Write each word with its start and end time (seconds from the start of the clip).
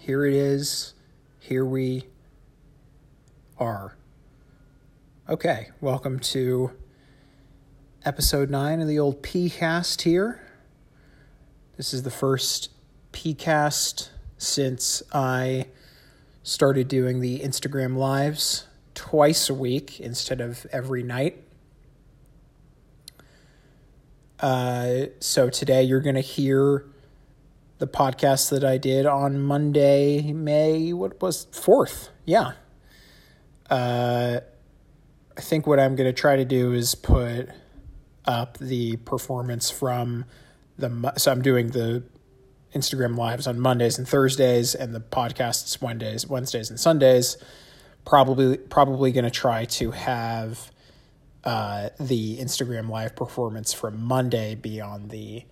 here 0.00 0.24
it 0.24 0.32
is. 0.32 0.94
Here 1.40 1.62
we 1.62 2.06
are. 3.58 3.98
Okay, 5.28 5.68
welcome 5.82 6.18
to 6.20 6.70
episode 8.06 8.48
9 8.48 8.80
of 8.80 8.88
the 8.88 8.98
old 8.98 9.22
PCast 9.22 10.00
here. 10.00 10.40
This 11.76 11.92
is 11.92 12.02
the 12.02 12.10
first 12.10 12.70
PCast 13.12 14.08
since 14.38 15.02
I 15.12 15.66
started 16.42 16.88
doing 16.88 17.20
the 17.20 17.40
Instagram 17.40 17.94
lives 17.94 18.66
twice 18.94 19.50
a 19.50 19.54
week 19.54 20.00
instead 20.00 20.40
of 20.40 20.66
every 20.72 21.02
night. 21.02 21.44
Uh, 24.40 25.08
so 25.20 25.50
today 25.50 25.82
you're 25.82 26.00
going 26.00 26.14
to 26.14 26.22
hear 26.22 26.86
the 27.80 27.86
podcast 27.86 28.50
that 28.50 28.62
I 28.62 28.76
did 28.76 29.06
on 29.06 29.40
Monday, 29.40 30.32
May, 30.34 30.92
what 30.92 31.20
was 31.20 31.46
4th? 31.46 32.10
Yeah. 32.26 32.52
Uh, 33.70 34.40
I 35.36 35.40
think 35.40 35.66
what 35.66 35.80
I'm 35.80 35.96
going 35.96 36.06
to 36.06 36.12
try 36.12 36.36
to 36.36 36.44
do 36.44 36.74
is 36.74 36.94
put 36.94 37.48
up 38.26 38.58
the 38.58 38.96
performance 38.98 39.70
from 39.70 40.26
the, 40.76 41.14
so 41.16 41.32
I'm 41.32 41.40
doing 41.40 41.68
the 41.68 42.02
Instagram 42.74 43.16
lives 43.16 43.46
on 43.46 43.58
Mondays 43.58 43.96
and 43.96 44.06
Thursdays 44.06 44.74
and 44.74 44.94
the 44.94 45.00
podcasts 45.00 45.80
Wednesdays, 45.80 46.26
Wednesdays 46.26 46.68
and 46.68 46.78
Sundays. 46.78 47.38
Probably, 48.04 48.58
probably 48.58 49.10
going 49.10 49.24
to 49.24 49.30
try 49.30 49.64
to 49.64 49.90
have 49.92 50.70
uh, 51.44 51.88
the 51.98 52.36
Instagram 52.36 52.90
live 52.90 53.16
performance 53.16 53.72
from 53.72 54.02
Monday 54.02 54.54
be 54.54 54.82
on 54.82 55.08
the 55.08 55.44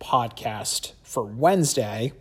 podcast 0.00 0.92
for 1.02 1.22
Wednesday, 1.22 2.12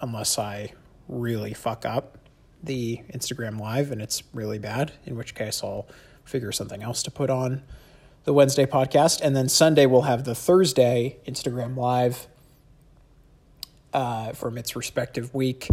unless 0.00 0.38
I 0.38 0.72
really 1.08 1.54
fuck 1.54 1.84
up 1.86 2.18
the 2.62 3.00
Instagram 3.12 3.58
live 3.58 3.90
and 3.90 4.00
it's 4.00 4.22
really 4.32 4.58
bad, 4.58 4.92
in 5.04 5.16
which 5.16 5.34
case 5.34 5.62
I'll 5.62 5.88
figure 6.24 6.52
something 6.52 6.82
else 6.82 7.02
to 7.04 7.10
put 7.10 7.30
on 7.30 7.62
the 8.24 8.32
Wednesday 8.32 8.66
podcast. 8.66 9.20
And 9.22 9.34
then 9.34 9.48
Sunday 9.48 9.86
we'll 9.86 10.02
have 10.02 10.24
the 10.24 10.34
Thursday 10.34 11.18
Instagram 11.26 11.76
live 11.76 12.26
uh, 13.92 14.32
from 14.32 14.56
its 14.58 14.76
respective 14.76 15.34
week, 15.34 15.68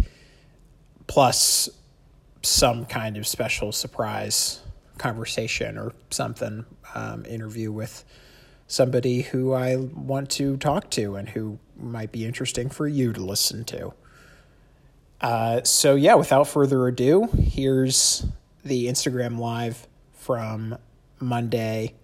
plus 1.06 1.68
some 2.42 2.86
kind 2.86 3.16
of 3.16 3.26
special 3.26 3.72
surprise 3.72 4.60
conversation 4.98 5.78
or 5.78 5.92
something, 6.10 6.64
um, 6.94 7.24
interview 7.24 7.72
with 7.72 8.04
somebody 8.70 9.22
who 9.22 9.52
I 9.52 9.74
want 9.74 10.30
to 10.30 10.56
talk 10.56 10.90
to 10.90 11.16
and 11.16 11.28
who 11.28 11.58
might 11.76 12.12
be 12.12 12.24
interesting 12.24 12.70
for 12.70 12.86
you 12.86 13.12
to 13.12 13.20
listen 13.20 13.64
to. 13.64 13.92
Uh, 15.20 15.60
so, 15.64 15.96
yeah, 15.96 16.14
without 16.14 16.46
further 16.46 16.86
ado, 16.86 17.26
here's 17.36 18.24
the 18.64 18.86
Instagram 18.86 19.38
Live 19.38 19.88
from 20.12 20.78
Monday, 21.18 21.94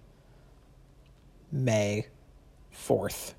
May 1.53 2.07
4th. 2.75 3.33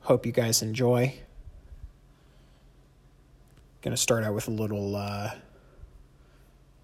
Hope 0.00 0.24
you 0.24 0.32
guys 0.32 0.62
enjoy. 0.62 1.14
Gonna 3.82 3.98
start 3.98 4.24
out 4.24 4.34
with 4.34 4.48
a 4.48 4.52
little 4.52 4.96
uh, 4.96 5.32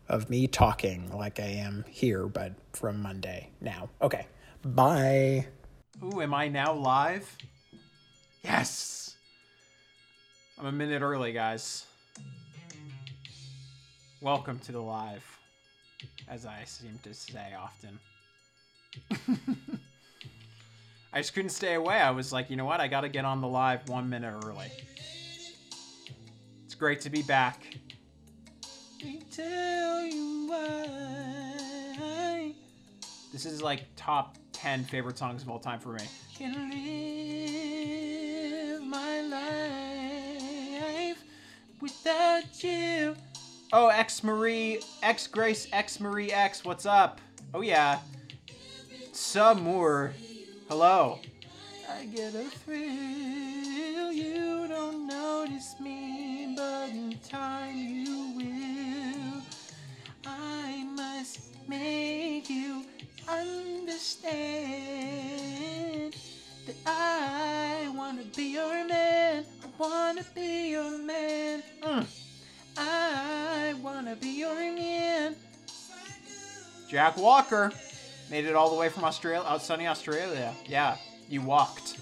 of 0.07 0.29
me 0.29 0.47
talking 0.47 1.11
like 1.17 1.41
I 1.41 1.47
am 1.47 1.87
here, 1.89 2.27
but 2.27 2.53
from 2.75 3.01
Monday 3.01 3.49
now. 3.63 3.89
Okay, 4.03 4.27
bye. 4.75 5.47
Ooh, 6.03 6.21
am 6.21 6.35
I 6.35 6.49
now 6.49 6.73
live? 6.73 7.37
Yes! 8.45 9.17
I'm 10.59 10.67
a 10.67 10.73
minute 10.73 11.03
early, 11.03 11.33
guys. 11.33 11.87
Welcome 14.21 14.59
to 14.61 14.73
the 14.73 14.81
live, 14.81 15.25
as 16.29 16.45
I 16.45 16.65
seem 16.65 16.99
to 17.05 17.15
say 17.15 17.55
often. 17.59 17.99
I 21.13 21.21
just 21.21 21.35
couldn't 21.35 21.51
stay 21.51 21.75
away. 21.75 21.97
I 21.97 22.11
was 22.11 22.33
like, 22.33 22.51
you 22.51 22.57
know 22.57 22.65
what? 22.65 22.81
I 22.81 22.89
gotta 22.89 23.09
get 23.09 23.25
on 23.25 23.41
the 23.41 23.49
live 23.49 23.89
one 23.89 24.11
minute 24.11 24.35
early. 24.45 24.71
It's 26.67 26.75
great 26.75 27.01
to 27.03 27.11
be 27.11 27.23
back. 27.23 27.63
This 33.33 33.47
is 33.47 33.63
like 33.63 33.85
top 33.95 34.37
10 34.59 34.85
favorite 34.85 35.17
songs 35.17 35.43
of 35.43 35.49
all 35.49 35.61
time 35.61 35.79
for 35.79 35.91
me. 35.91 36.03
Can 36.37 36.53
live 38.71 38.83
my 38.83 39.21
life 39.21 41.23
without 41.81 42.65
you. 42.65 43.15
Oh, 43.73 43.87
X 43.87 44.25
Marie, 44.25 44.81
X 45.03 45.29
Grace, 45.29 45.69
X 45.73 46.01
Marie 46.01 46.33
X, 46.33 46.65
what's 46.65 46.87
up? 46.87 47.21
Oh, 47.55 47.61
yeah. 47.61 48.01
Some 49.13 49.63
more. 49.63 50.13
Hello. 50.69 51.21
I 51.89 52.07
get 52.07 52.35
a 52.35 52.45
thrill, 52.45 54.13
you 54.13 54.67
don't 54.69 55.07
notice 55.07 55.77
me, 55.81 56.53
but 56.57 56.91
in 56.91 57.17
time 57.29 57.77
you 57.77 58.33
will. 58.37 59.43
I 60.27 60.85
must 60.95 61.41
make 61.69 62.18
understand 63.99 64.55
that 66.67 66.77
I 66.87 67.93
wanna 67.97 68.23
be 68.37 68.53
your 68.53 68.87
man. 68.87 69.45
I 69.65 69.67
wanna 69.77 70.25
be 70.37 70.71
your 70.71 70.99
man. 70.99 71.65
Mm. 71.83 72.07
I 72.77 73.75
wanna 73.83 74.15
be 74.15 74.39
your 74.39 74.55
man. 74.55 75.35
Jack 76.89 77.17
Walker 77.17 77.73
made 78.31 78.45
it 78.45 78.55
all 78.55 78.71
the 78.71 78.77
way 78.77 78.89
from 78.89 79.03
Australia, 79.03 79.45
out 79.45 79.63
sunny 79.63 79.89
Australia. 79.89 80.55
Yeah, 80.65 80.97
you 81.29 81.43
walked. 81.43 81.99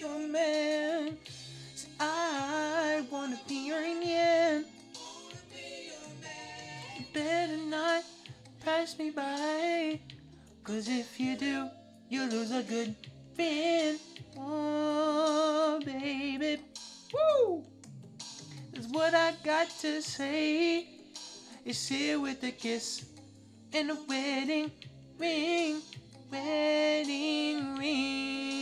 Your 0.00 0.18
man. 0.26 1.16
I 2.00 3.06
wanna 3.08 3.38
be 3.46 3.68
your 3.68 3.82
man. 3.82 4.64
You 6.98 7.04
better 7.14 7.56
not 7.56 8.02
pass 8.64 8.98
me 8.98 9.10
by. 9.10 10.00
Cause 10.66 10.88
if 10.88 11.20
you 11.20 11.36
do, 11.36 11.70
you 12.08 12.24
lose 12.28 12.50
a 12.50 12.60
good 12.60 12.96
friend. 13.36 14.00
Oh, 14.36 15.80
baby. 15.84 16.60
Woo! 17.14 17.62
That's 18.72 18.88
what 18.88 19.14
I 19.14 19.34
got 19.44 19.70
to 19.82 20.02
say. 20.02 20.88
It's 21.64 21.86
here 21.86 22.18
with 22.18 22.42
a 22.42 22.50
kiss 22.50 23.04
and 23.72 23.92
a 23.92 23.96
wedding 24.08 24.72
ring. 25.20 25.82
Wedding 26.32 27.76
ring. 27.76 28.58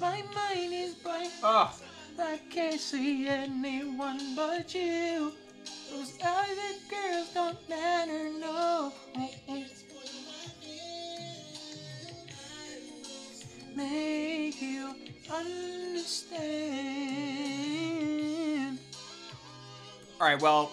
My 0.00 0.22
mind 0.32 0.72
is 0.72 0.94
bright. 0.94 1.32
Oh. 1.42 1.76
I 2.20 2.38
can't 2.50 2.80
see 2.80 3.26
anyone 3.26 4.36
but 4.36 4.72
you. 4.72 5.32
Those 5.90 6.16
other 6.24 6.76
girls 6.88 7.34
don't 7.34 7.68
matter, 7.68 8.30
no. 8.38 8.92
Make 13.76 14.62
you 14.62 14.94
understand. 15.30 16.38
All 20.18 20.26
right, 20.26 20.40
well, 20.40 20.72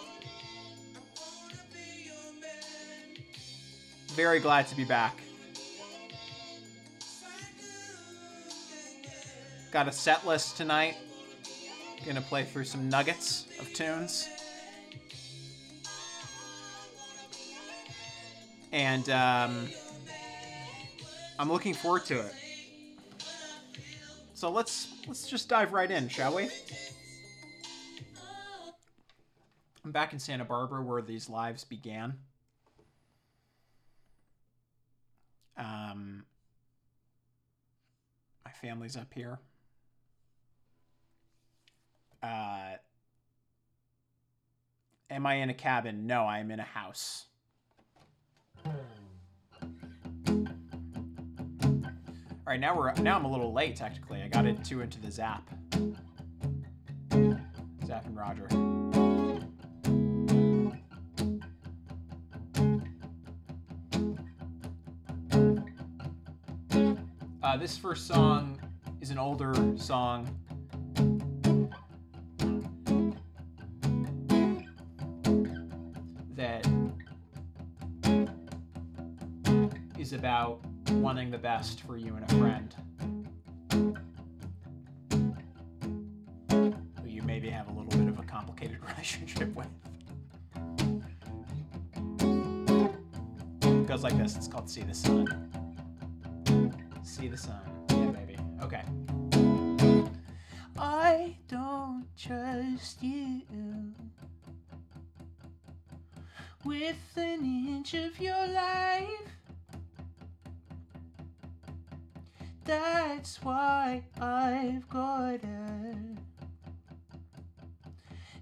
very 4.14 4.40
glad 4.40 4.68
to 4.68 4.76
be 4.78 4.86
back. 4.86 5.20
Got 9.72 9.90
a 9.90 9.92
set 9.92 10.26
list 10.26 10.56
tonight. 10.56 10.96
Gonna 12.06 12.22
play 12.22 12.46
through 12.46 12.64
some 12.64 12.88
nuggets 12.88 13.48
of 13.60 13.74
tunes. 13.74 14.30
And 18.72 19.10
um, 19.10 19.68
I'm 21.38 21.52
looking 21.52 21.74
forward 21.74 22.06
to 22.06 22.22
it. 22.22 22.34
So 24.44 24.50
let's 24.50 24.90
let's 25.08 25.30
just 25.30 25.48
dive 25.48 25.72
right 25.72 25.90
in, 25.90 26.10
shall 26.10 26.36
we? 26.36 26.50
I'm 29.86 29.92
back 29.94 30.12
in 30.12 30.20
Santa 30.20 30.44
Barbara 30.44 30.84
where 30.84 31.02
these 31.02 31.30
lives 31.30 31.64
began. 31.64 32.16
Um, 35.56 36.26
my 38.44 38.52
family's 38.52 38.98
up 38.98 39.14
here. 39.14 39.40
Uh, 42.22 42.74
am 45.10 45.26
I 45.26 45.36
in 45.36 45.52
a 45.52 45.54
cabin? 45.54 46.06
No, 46.06 46.24
I 46.26 46.40
am 46.40 46.52
in 46.52 46.60
a 46.60 46.64
house. 46.64 47.28
All 52.46 52.52
right, 52.52 52.60
now 52.60 52.76
we're 52.76 52.92
now 52.96 53.16
I'm 53.16 53.24
a 53.24 53.32
little 53.32 53.54
late 53.54 53.78
technically. 53.78 54.22
I 54.22 54.28
got 54.28 54.46
it 54.46 54.66
too 54.66 54.82
into 54.82 55.00
the 55.00 55.10
Zapp. 55.10 55.50
Zapp 57.86 58.06
and 58.06 58.18
Roger. 58.18 58.50
Uh, 67.42 67.56
this 67.56 67.78
first 67.78 68.08
song 68.08 68.60
is 69.00 69.10
an 69.10 69.18
older 69.18 69.54
song. 69.78 70.28
That 76.36 76.68
is 79.98 80.12
about 80.12 80.60
wanting 81.02 81.32
the 81.32 81.38
best 81.38 81.82
for 81.82 81.98
you 81.98 82.16
and 82.16 82.32
a 82.32 82.36
friend. 82.36 82.76
Who 87.02 87.10
you 87.10 87.22
maybe 87.24 87.50
have 87.50 87.68
a 87.68 87.72
little 87.72 88.00
bit 88.00 88.08
of 88.08 88.20
a 88.20 88.24
complicated 88.24 88.78
relationship 88.88 89.54
with. 89.56 89.68
It 93.64 93.88
goes 93.88 94.04
like 94.04 94.18
this. 94.18 94.36
It's 94.36 94.48
called 94.48 94.70
See 94.70 94.82
the 94.82 94.94
Sun. 94.94 95.50
See 97.04 97.28
the 97.28 97.38
sun. 97.38 97.60
Yeah, 97.90 98.08
baby. 98.08 98.38
Okay. 98.62 98.84
I 100.78 101.36
don't 101.48 102.06
trust 102.18 103.04
you 103.04 103.42
with 106.64 106.96
an 107.18 107.46
inch 107.46 107.94
of 107.94 108.20
your 108.20 108.48
life. 108.48 109.33
That's 112.66 113.42
why 113.44 114.04
I've 114.20 114.88
gotta 114.90 115.96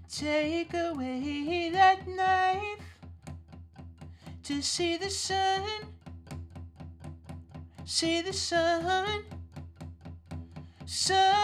take 0.08 0.74
away 0.74 1.70
that 1.70 2.06
knife 2.06 2.96
to 4.44 4.62
see 4.62 4.96
the 4.96 5.10
sun 5.10 5.92
see 7.92 8.22
the 8.22 8.32
sun, 8.32 9.22
sun. 10.86 11.42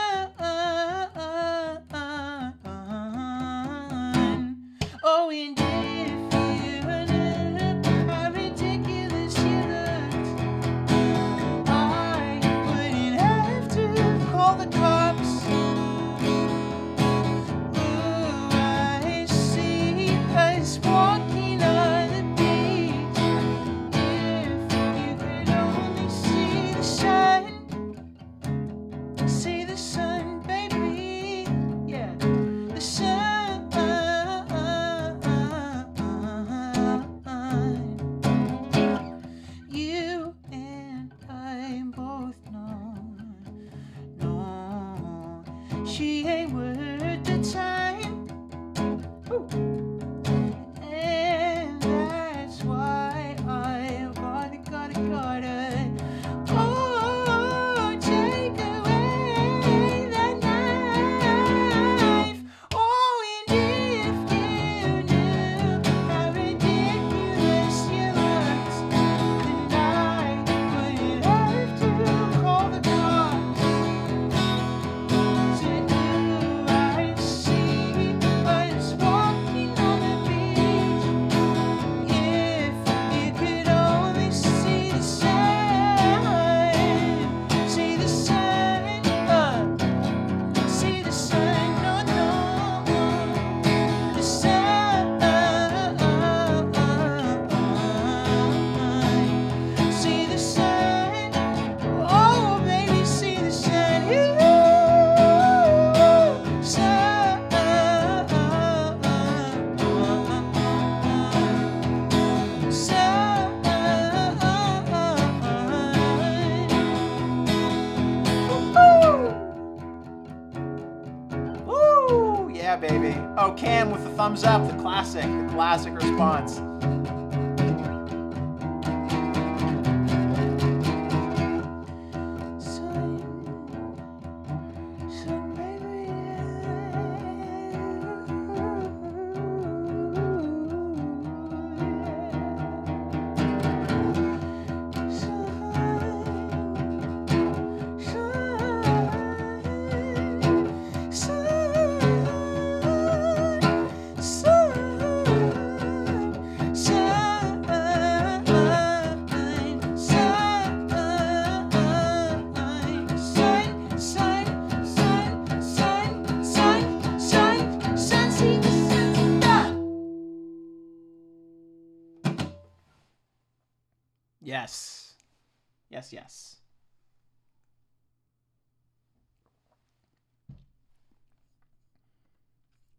Thumbs 124.28 124.44
up, 124.44 124.70
the 124.70 124.76
classic, 124.82 125.22
the 125.22 125.48
classic 125.54 125.94
response. 125.94 126.57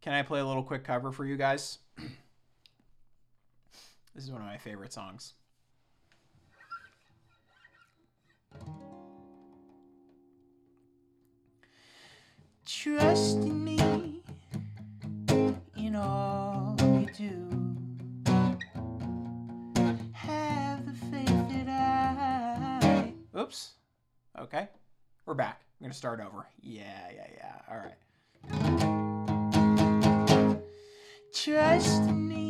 Can 0.09 0.17
I 0.17 0.23
play 0.23 0.39
a 0.39 0.43
little 0.43 0.63
quick 0.63 0.83
cover 0.83 1.11
for 1.11 1.23
you 1.23 1.37
guys? 1.37 1.77
this 4.15 4.23
is 4.23 4.31
one 4.31 4.41
of 4.41 4.47
my 4.47 4.57
favorite 4.57 4.91
songs. 4.91 5.35
Trust 12.65 13.37
in 13.37 13.63
me 13.63 14.23
in 15.77 15.95
all 15.95 16.75
you 16.81 17.07
do. 17.15 17.47
Have 20.13 20.87
the 20.87 20.93
faith 21.11 21.49
that 21.67 21.69
I. 21.69 23.13
Oops. 23.37 23.73
Okay. 24.39 24.69
We're 25.27 25.35
back. 25.35 25.61
I'm 25.79 25.83
going 25.83 25.91
to 25.91 25.95
start 25.95 26.19
over. 26.19 26.47
Yeah, 26.63 27.11
yeah, 27.13 27.27
yeah. 27.37 27.61
All 27.69 27.77
right. 27.77 28.88
Trust 31.31 32.01
me 32.09 32.49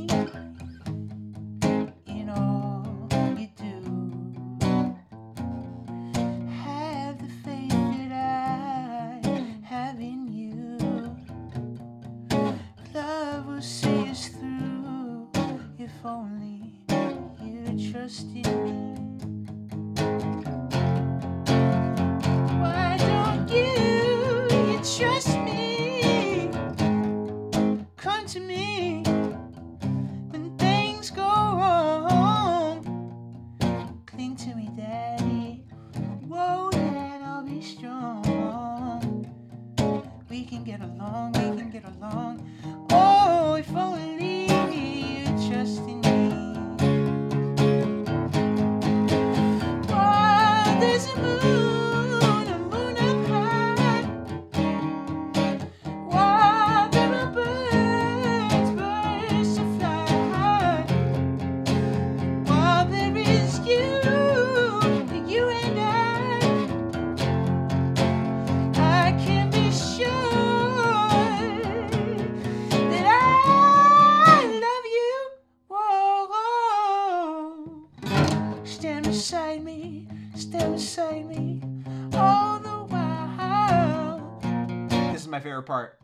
part. 85.69 85.98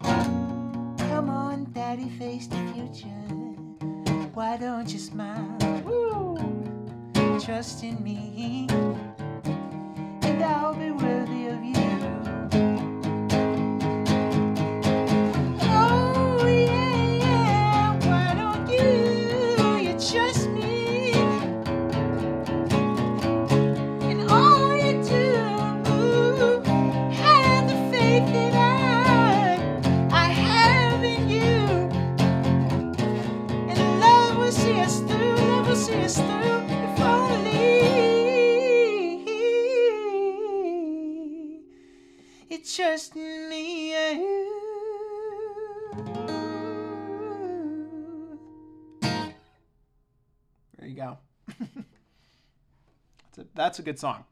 that's 53.76 53.82
a 53.82 53.84
good 53.84 54.00
song. 54.00 54.24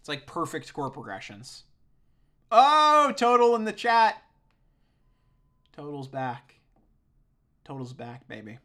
It's 0.00 0.08
like 0.08 0.24
perfect 0.24 0.72
chord 0.72 0.94
progressions. 0.94 1.64
Oh, 2.50 3.12
total 3.14 3.54
in 3.54 3.64
the 3.64 3.72
chat. 3.74 4.22
Total's 5.76 6.08
back. 6.08 6.60
Total's 7.62 7.92
back, 7.92 8.26
baby. 8.26 8.58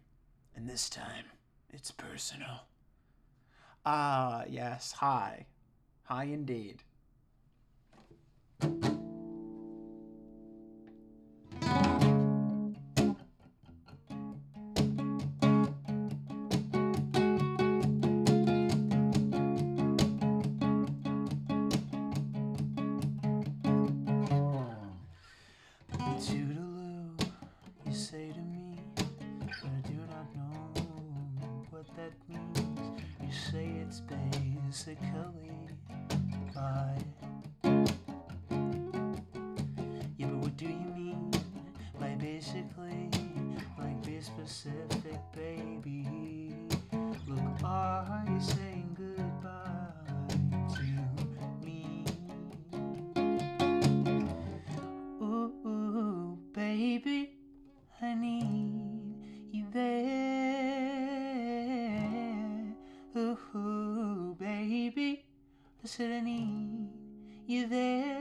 And 0.55 0.69
this 0.69 0.89
time, 0.89 1.25
it's 1.69 1.91
personal. 1.91 2.61
Ah, 3.85 4.45
yes, 4.47 4.93
hi. 4.93 5.47
Hi 6.03 6.23
indeed. 6.23 6.81
Mexico 34.85 35.42
to 65.97 66.07
the 66.07 66.21
need. 66.21 66.87
you 67.45 67.67
there. 67.67 68.12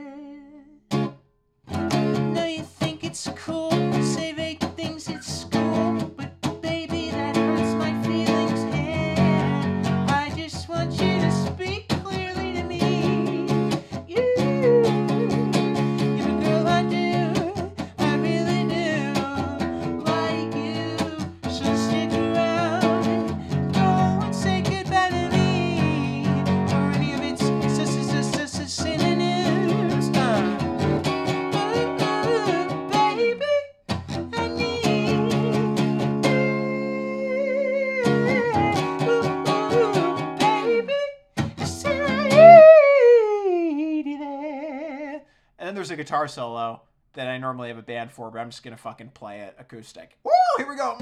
a 45.93 45.97
guitar 45.97 46.27
solo 46.27 46.81
that 47.13 47.27
I 47.27 47.37
normally 47.37 47.69
have 47.69 47.77
a 47.77 47.83
band 47.83 48.11
for, 48.11 48.31
but 48.31 48.39
I'm 48.39 48.49
just 48.49 48.63
gonna 48.63 48.75
fucking 48.75 49.09
play 49.09 49.41
it 49.41 49.55
acoustic. 49.59 50.17
Woo! 50.23 50.31
Here 50.57 50.67
we 50.67 50.75
go. 50.75 50.97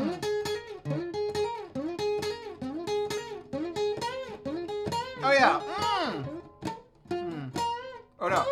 Oh 5.23 5.31
yeah. 5.31 5.61
Mm. 6.01 6.25
mm. 7.09 7.61
Oh 8.19 8.27
no. 8.27 8.45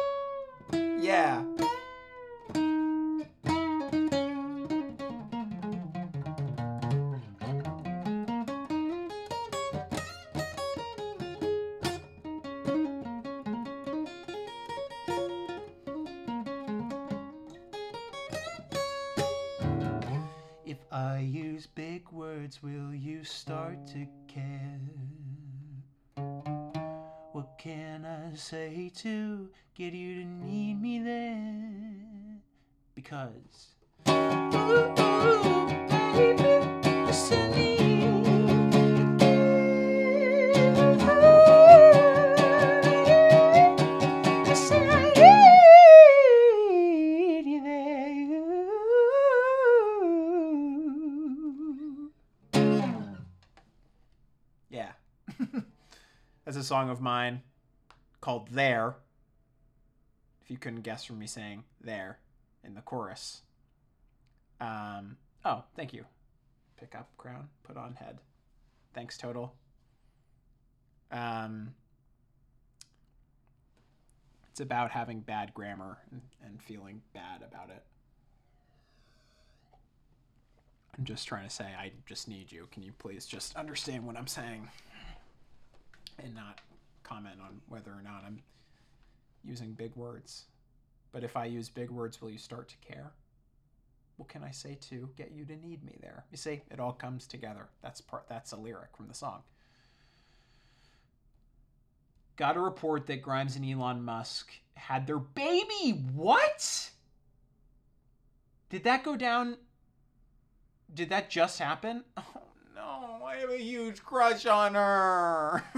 song 56.69 56.91
of 56.91 57.01
mine 57.01 57.41
called 58.21 58.49
There. 58.51 58.95
If 60.43 60.51
you 60.51 60.57
couldn't 60.57 60.81
guess 60.81 61.03
from 61.03 61.17
me 61.17 61.25
saying 61.25 61.63
There 61.81 62.19
in 62.63 62.75
the 62.75 62.81
chorus. 62.81 63.41
Um, 64.61 65.17
oh, 65.43 65.63
thank 65.75 65.93
you. 65.93 66.05
Pick 66.79 66.93
up 66.93 67.09
crown, 67.17 67.49
put 67.63 67.75
on 67.75 67.95
head. 67.95 68.19
Thanks, 68.93 69.17
Total. 69.17 69.51
Um, 71.11 71.73
it's 74.51 74.59
about 74.59 74.91
having 74.91 75.21
bad 75.21 75.55
grammar 75.55 75.97
and, 76.11 76.21
and 76.45 76.61
feeling 76.61 77.01
bad 77.15 77.41
about 77.41 77.71
it. 77.71 77.83
I'm 80.95 81.03
just 81.03 81.27
trying 81.27 81.47
to 81.47 81.49
say, 81.49 81.63
I 81.63 81.93
just 82.05 82.27
need 82.27 82.51
you. 82.51 82.67
Can 82.71 82.83
you 82.83 82.91
please 82.99 83.25
just 83.25 83.55
understand 83.55 84.05
what 84.05 84.15
I'm 84.15 84.27
saying? 84.27 84.67
And 86.23 86.35
not 86.35 86.61
comment 87.03 87.37
on 87.41 87.61
whether 87.67 87.91
or 87.91 88.01
not 88.03 88.23
I'm 88.25 88.41
using 89.43 89.73
big 89.73 89.95
words? 89.95 90.45
But 91.11 91.23
if 91.23 91.35
I 91.35 91.45
use 91.45 91.69
big 91.69 91.89
words, 91.89 92.21
will 92.21 92.29
you 92.29 92.37
start 92.37 92.69
to 92.69 92.77
care? 92.77 93.11
What 94.17 94.29
can 94.29 94.43
I 94.43 94.51
say 94.51 94.77
to 94.89 95.09
get 95.15 95.31
you 95.31 95.45
to 95.45 95.55
need 95.55 95.83
me 95.83 95.95
there? 96.01 96.25
You 96.29 96.37
see, 96.37 96.61
it 96.69 96.79
all 96.79 96.91
comes 96.91 97.25
together. 97.25 97.69
That's 97.81 98.01
part. 98.01 98.25
That's 98.27 98.51
a 98.51 98.57
lyric 98.57 98.95
from 98.95 99.07
the 99.07 99.13
song. 99.13 99.43
Got 102.35 102.57
a 102.57 102.59
report 102.59 103.07
that 103.07 103.21
Grimes 103.21 103.55
and 103.55 103.65
Elon 103.65 104.03
Musk 104.03 104.51
had 104.75 105.07
their 105.07 105.19
baby. 105.19 106.03
What? 106.13 106.89
Did 108.69 108.83
that 108.83 109.03
go 109.03 109.15
down? 109.15 109.57
Did 110.93 111.09
that 111.09 111.29
just 111.29 111.59
happen? 111.59 112.03
Oh 112.15 112.41
no, 112.75 113.08
I 113.29 113.35
have 113.35 113.51
a 113.51 113.57
huge 113.57 114.03
crush 114.03 114.47
on 114.47 114.73
her. 114.73 115.63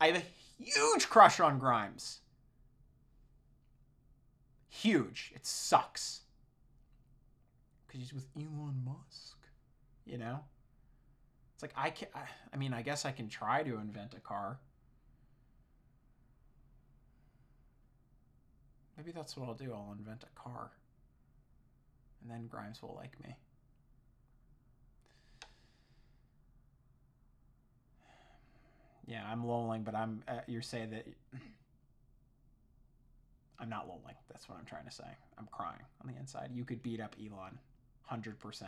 I 0.00 0.06
have 0.06 0.16
a 0.16 0.62
huge 0.62 1.10
crush 1.10 1.38
on 1.38 1.58
Grimes. 1.58 2.20
Huge. 4.70 5.32
It 5.34 5.44
sucks. 5.44 6.20
Because 7.86 8.00
he's 8.00 8.14
with 8.14 8.26
Elon 8.34 8.82
Musk. 8.84 9.36
You 10.06 10.16
know? 10.16 10.40
It's 11.54 11.62
like 11.62 11.74
I 11.76 11.90
can 11.90 12.08
I 12.54 12.56
mean, 12.56 12.72
I 12.72 12.80
guess 12.80 13.04
I 13.04 13.12
can 13.12 13.28
try 13.28 13.62
to 13.62 13.76
invent 13.76 14.14
a 14.14 14.20
car. 14.20 14.58
Maybe 18.96 19.12
that's 19.12 19.36
what 19.36 19.46
I'll 19.46 19.54
do. 19.54 19.74
I'll 19.74 19.94
invent 19.98 20.24
a 20.24 20.40
car. 20.40 20.70
And 22.22 22.30
then 22.30 22.46
Grimes 22.46 22.80
will 22.80 22.94
like 22.96 23.22
me. 23.22 23.36
Yeah, 29.10 29.24
I'm 29.28 29.44
lolling, 29.44 29.82
but 29.82 29.96
I'm 29.96 30.22
uh, 30.28 30.34
you're 30.46 30.62
saying 30.62 30.90
that 30.90 31.04
I'm 33.58 33.68
not 33.68 33.88
lolling. 33.88 34.14
That's 34.28 34.48
what 34.48 34.56
I'm 34.56 34.64
trying 34.64 34.84
to 34.84 34.92
say. 34.92 35.02
I'm 35.36 35.48
crying 35.50 35.82
on 36.00 36.12
the 36.12 36.16
inside. 36.16 36.50
You 36.54 36.64
could 36.64 36.80
beat 36.80 37.00
up 37.00 37.16
Elon 37.18 37.58
100%. 38.08 38.62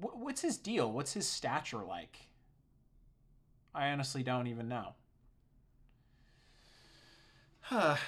What's 0.00 0.42
his 0.42 0.58
deal? 0.58 0.92
What's 0.92 1.14
his 1.14 1.26
stature 1.26 1.82
like? 1.82 2.28
I 3.74 3.88
honestly 3.88 4.22
don't 4.22 4.46
even 4.46 4.68
know. 4.68 4.88
Huh. 7.62 7.96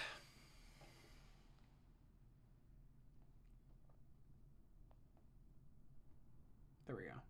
there 6.86 6.96
we 6.96 7.02
go. 7.04 7.21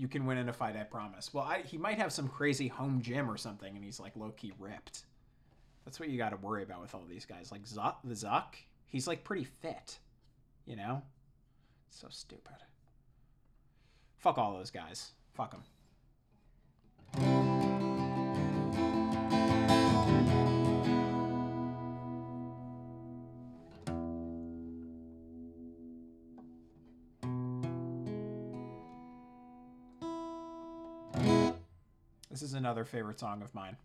You 0.00 0.08
can 0.08 0.24
win 0.24 0.38
in 0.38 0.48
a 0.48 0.52
fight, 0.54 0.76
I 0.76 0.84
promise. 0.84 1.34
Well, 1.34 1.44
I, 1.44 1.60
he 1.60 1.76
might 1.76 1.98
have 1.98 2.10
some 2.10 2.26
crazy 2.26 2.68
home 2.68 3.02
gym 3.02 3.30
or 3.30 3.36
something, 3.36 3.76
and 3.76 3.84
he's 3.84 4.00
like 4.00 4.16
low 4.16 4.30
key 4.30 4.50
ripped. 4.58 5.04
That's 5.84 6.00
what 6.00 6.08
you 6.08 6.16
got 6.16 6.30
to 6.30 6.36
worry 6.36 6.62
about 6.62 6.80
with 6.80 6.94
all 6.94 7.04
these 7.06 7.26
guys. 7.26 7.52
Like 7.52 7.60
the 7.66 8.14
Zuck, 8.14 8.54
he's 8.86 9.06
like 9.06 9.24
pretty 9.24 9.44
fit, 9.44 9.98
you 10.64 10.74
know. 10.74 11.02
So 11.90 12.06
stupid. 12.08 12.56
Fuck 14.16 14.38
all 14.38 14.54
those 14.54 14.70
guys. 14.70 15.10
Fuck 15.34 15.50
them. 15.50 15.64
Is 32.50 32.54
another 32.54 32.84
favorite 32.84 33.20
song 33.20 33.42
of 33.42 33.54
mine. 33.54 33.76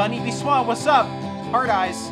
Bunny 0.00 0.18
Biswa, 0.18 0.64
what's 0.64 0.86
up? 0.86 1.06
Hard 1.52 1.68
eyes. 1.68 2.10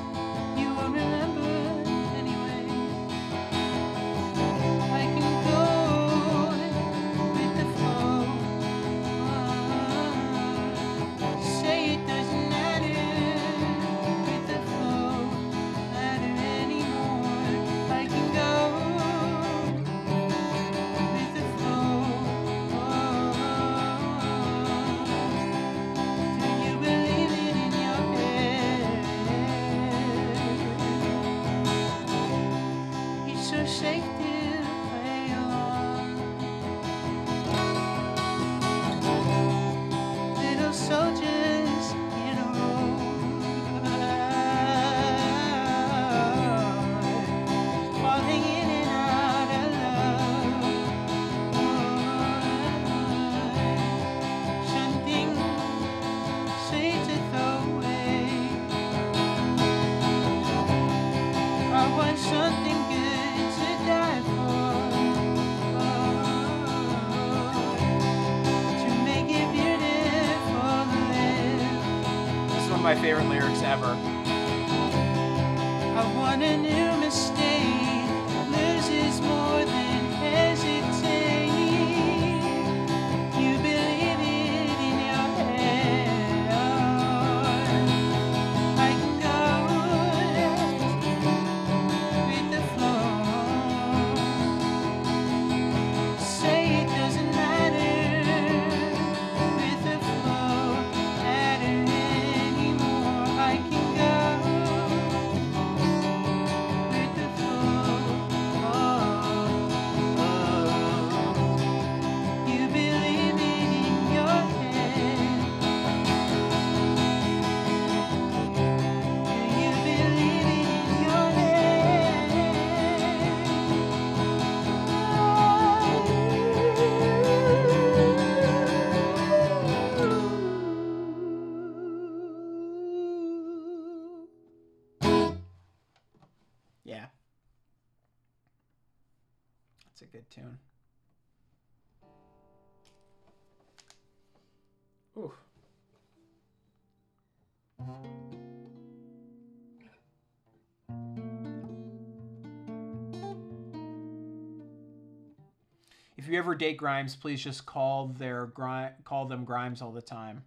If 156.28 156.32
you 156.32 156.38
ever 156.40 156.54
date 156.54 156.76
Grimes, 156.76 157.16
please 157.16 157.42
just 157.42 157.64
call 157.64 158.08
their 158.08 158.48
gri- 158.48 158.90
call 159.02 159.24
them 159.24 159.46
Grimes 159.46 159.80
all 159.80 159.92
the 159.92 160.02
time. 160.02 160.42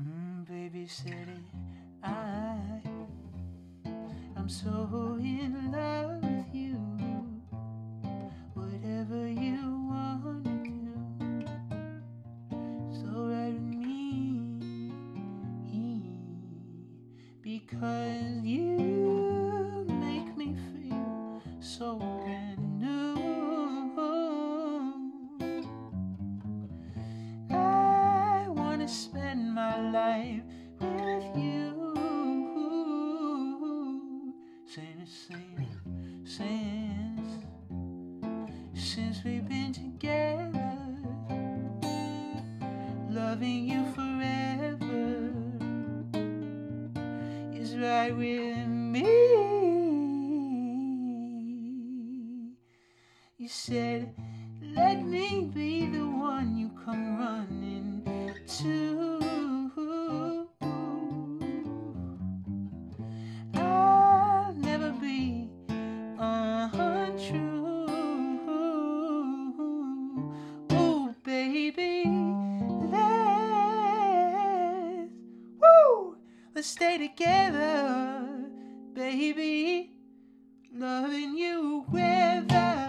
Mm, 0.00 0.46
baby 0.46 0.86
it. 1.28 1.40
I, 2.04 2.43
let's 76.54 76.68
stay 76.68 76.98
together, 76.98 78.22
baby. 78.92 79.90
Loving 80.72 81.36
you 81.36 81.84
whether, 81.88 82.83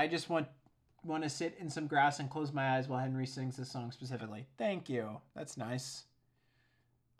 I 0.00 0.06
just 0.06 0.30
want 0.30 0.48
want 1.04 1.24
to 1.24 1.28
sit 1.28 1.58
in 1.60 1.68
some 1.68 1.86
grass 1.86 2.20
and 2.20 2.30
close 2.30 2.54
my 2.54 2.76
eyes 2.76 2.88
while 2.88 3.00
Henry 3.00 3.26
sings 3.26 3.58
this 3.58 3.70
song 3.70 3.92
specifically. 3.92 4.46
Thank 4.56 4.88
you. 4.88 5.20
That's 5.36 5.58
nice. 5.58 6.04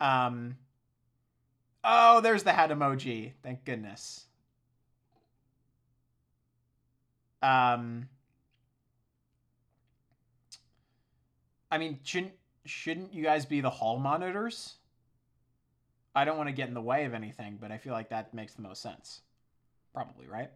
Um 0.01 0.57
Oh, 1.85 2.23
there's 2.23 2.43
the 2.43 2.53
hat 2.53 2.71
emoji. 2.71 3.33
Thank 3.43 3.66
goodness. 3.66 4.25
Um 7.43 8.09
I 11.71 11.77
mean, 11.77 11.99
shouldn't 12.03 12.33
shouldn't 12.64 13.12
you 13.12 13.23
guys 13.23 13.45
be 13.45 13.61
the 13.61 13.69
hall 13.69 13.99
monitors? 13.99 14.77
I 16.14 16.25
don't 16.25 16.38
want 16.38 16.49
to 16.49 16.55
get 16.55 16.69
in 16.69 16.75
the 16.75 16.81
way 16.81 17.05
of 17.05 17.12
anything, 17.12 17.59
but 17.61 17.71
I 17.71 17.77
feel 17.77 17.93
like 17.93 18.09
that 18.09 18.33
makes 18.33 18.55
the 18.55 18.62
most 18.62 18.81
sense. 18.81 19.21
Probably, 19.93 20.27
right? 20.27 20.51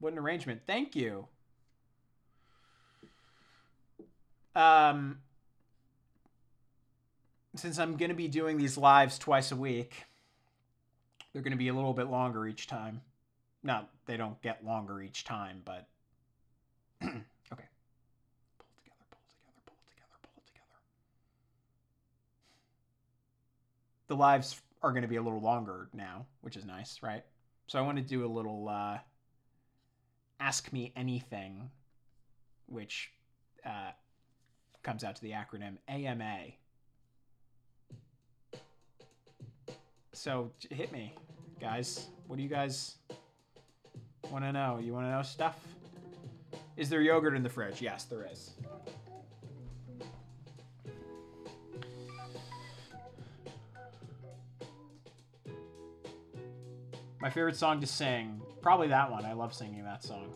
What 0.00 0.12
an 0.12 0.18
arrangement. 0.18 0.62
Thank 0.66 0.96
you. 0.96 1.26
Um 4.56 5.18
since 7.56 7.78
I'm 7.78 7.96
going 7.96 8.10
to 8.10 8.14
be 8.14 8.28
doing 8.28 8.56
these 8.56 8.78
lives 8.78 9.18
twice 9.18 9.52
a 9.52 9.56
week, 9.56 10.04
they're 11.32 11.42
going 11.42 11.52
to 11.52 11.58
be 11.58 11.68
a 11.68 11.74
little 11.74 11.92
bit 11.92 12.08
longer 12.08 12.46
each 12.46 12.66
time. 12.66 13.00
Not 13.62 13.90
they 14.06 14.16
don't 14.16 14.40
get 14.40 14.64
longer 14.64 15.00
each 15.02 15.24
time, 15.24 15.62
but 15.64 15.86
okay. 17.02 17.12
Pull 17.12 17.52
together, 17.52 17.66
pull 18.56 18.72
together, 18.78 19.06
pull 19.66 19.76
together, 19.88 20.16
pull 20.22 20.32
it 20.38 20.46
together. 20.46 20.78
The 24.08 24.16
lives 24.16 24.60
are 24.82 24.90
going 24.90 25.02
to 25.02 25.08
be 25.08 25.16
a 25.16 25.22
little 25.22 25.40
longer 25.40 25.88
now, 25.92 26.24
which 26.40 26.56
is 26.56 26.64
nice, 26.64 27.00
right? 27.02 27.22
So 27.66 27.78
I 27.78 27.82
want 27.82 27.98
to 27.98 28.02
do 28.02 28.24
a 28.24 28.26
little 28.26 28.68
uh, 28.68 28.98
ask 30.40 30.72
me 30.72 30.92
anything, 30.96 31.70
which 32.66 33.12
uh, 33.64 33.92
comes 34.82 35.04
out 35.04 35.14
to 35.16 35.22
the 35.22 35.32
acronym 35.32 35.76
AMA. 35.86 36.38
So 40.12 40.50
hit 40.70 40.90
me. 40.92 41.14
guys? 41.60 42.06
What 42.26 42.36
do 42.36 42.42
you 42.42 42.48
guys 42.48 42.96
want 44.30 44.44
to 44.44 44.52
know? 44.52 44.80
You 44.82 44.92
want 44.92 45.06
to 45.06 45.10
know 45.10 45.22
stuff? 45.22 45.56
Is 46.76 46.88
there 46.88 47.02
yogurt 47.02 47.34
in 47.34 47.42
the 47.42 47.48
fridge? 47.48 47.82
Yes, 47.82 48.04
there 48.04 48.26
is. 48.30 48.54
My 57.20 57.28
favorite 57.28 57.56
song 57.56 57.80
to 57.82 57.86
sing, 57.86 58.39
probably 58.62 58.88
that 58.88 59.10
one. 59.10 59.24
I 59.24 59.32
love 59.32 59.54
singing 59.54 59.84
that 59.84 60.02
song. 60.02 60.34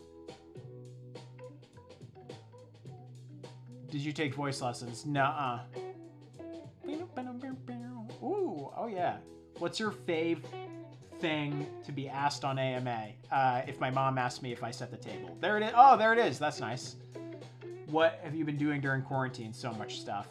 Did 3.89 4.01
you 4.01 4.11
take 4.11 4.33
voice 4.33 4.61
lessons? 4.61 5.05
Nuh-uh. 5.05 5.59
Ooh, 8.23 8.69
oh 8.75 8.87
yeah. 8.87 9.17
What's 9.59 9.79
your 9.79 9.91
fave 9.91 10.39
thing 11.19 11.65
to 11.85 11.91
be 11.91 12.09
asked 12.09 12.43
on 12.43 12.59
AMA? 12.59 13.09
Uh, 13.31 13.61
if 13.67 13.79
my 13.79 13.89
mom 13.89 14.17
asked 14.17 14.43
me 14.43 14.51
if 14.51 14.63
I 14.63 14.71
set 14.71 14.91
the 14.91 14.97
table. 14.97 15.37
There 15.39 15.57
it 15.57 15.63
is. 15.63 15.71
Oh, 15.75 15.95
there 15.97 16.11
it 16.13 16.19
is. 16.19 16.37
That's 16.39 16.59
nice. 16.59 16.97
What 17.87 18.19
have 18.23 18.35
you 18.35 18.43
been 18.43 18.57
doing 18.57 18.81
during 18.81 19.01
quarantine? 19.01 19.53
So 19.53 19.71
much 19.73 19.99
stuff. 19.99 20.27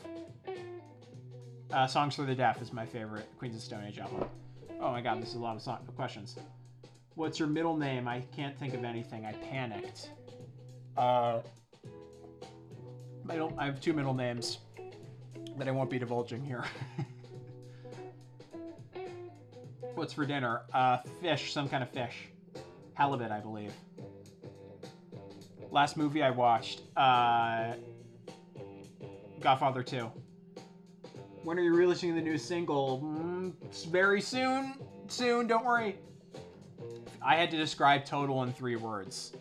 Uh, 1.72 1.86
Songs 1.86 2.14
for 2.14 2.22
the 2.22 2.34
Deaf 2.34 2.60
is 2.60 2.72
my 2.72 2.84
favorite 2.84 3.26
Queens 3.38 3.56
of 3.56 3.62
Stone 3.62 3.84
Age 3.84 3.98
album. 3.98 4.28
Oh 4.80 4.90
my 4.92 5.00
god, 5.00 5.22
this 5.22 5.30
is 5.30 5.36
a 5.36 5.40
lot 5.40 5.56
of 5.56 5.62
so- 5.62 5.78
questions. 5.96 6.36
What's 7.14 7.38
your 7.38 7.48
middle 7.48 7.76
name? 7.76 8.08
I 8.08 8.22
can't 8.34 8.58
think 8.58 8.74
of 8.74 8.82
anything. 8.82 9.24
I 9.24 9.32
panicked. 9.32 10.10
Uh, 10.96 11.40
I 13.28 13.36
don't. 13.36 13.56
I 13.58 13.66
have 13.66 13.80
two 13.80 13.92
middle 13.92 14.14
names 14.14 14.58
that 15.56 15.68
I 15.68 15.70
won't 15.70 15.90
be 15.90 15.98
divulging 15.98 16.44
here. 16.44 16.64
What's 19.94 20.12
for 20.12 20.26
dinner? 20.26 20.62
Uh, 20.72 20.98
fish, 21.20 21.52
some 21.52 21.68
kind 21.68 21.84
of 21.84 21.90
fish, 21.90 22.28
halibut, 22.94 23.30
I 23.30 23.38
believe. 23.38 23.72
Last 25.70 25.96
movie 25.96 26.22
I 26.22 26.30
watched, 26.30 26.82
uh, 26.96 27.74
Godfather 29.40 29.84
2. 29.84 30.10
When 31.44 31.58
are 31.58 31.62
you 31.62 31.74
releasing 31.74 32.14
the 32.16 32.20
new 32.20 32.38
single? 32.38 33.00
Mm, 33.04 33.52
very 33.86 34.20
soon. 34.20 34.74
Soon, 35.06 35.46
don't 35.46 35.64
worry. 35.64 35.98
I 37.24 37.36
had 37.36 37.50
to 37.52 37.56
describe 37.56 38.04
Total 38.04 38.42
in 38.42 38.52
three 38.52 38.76
words. 38.76 39.32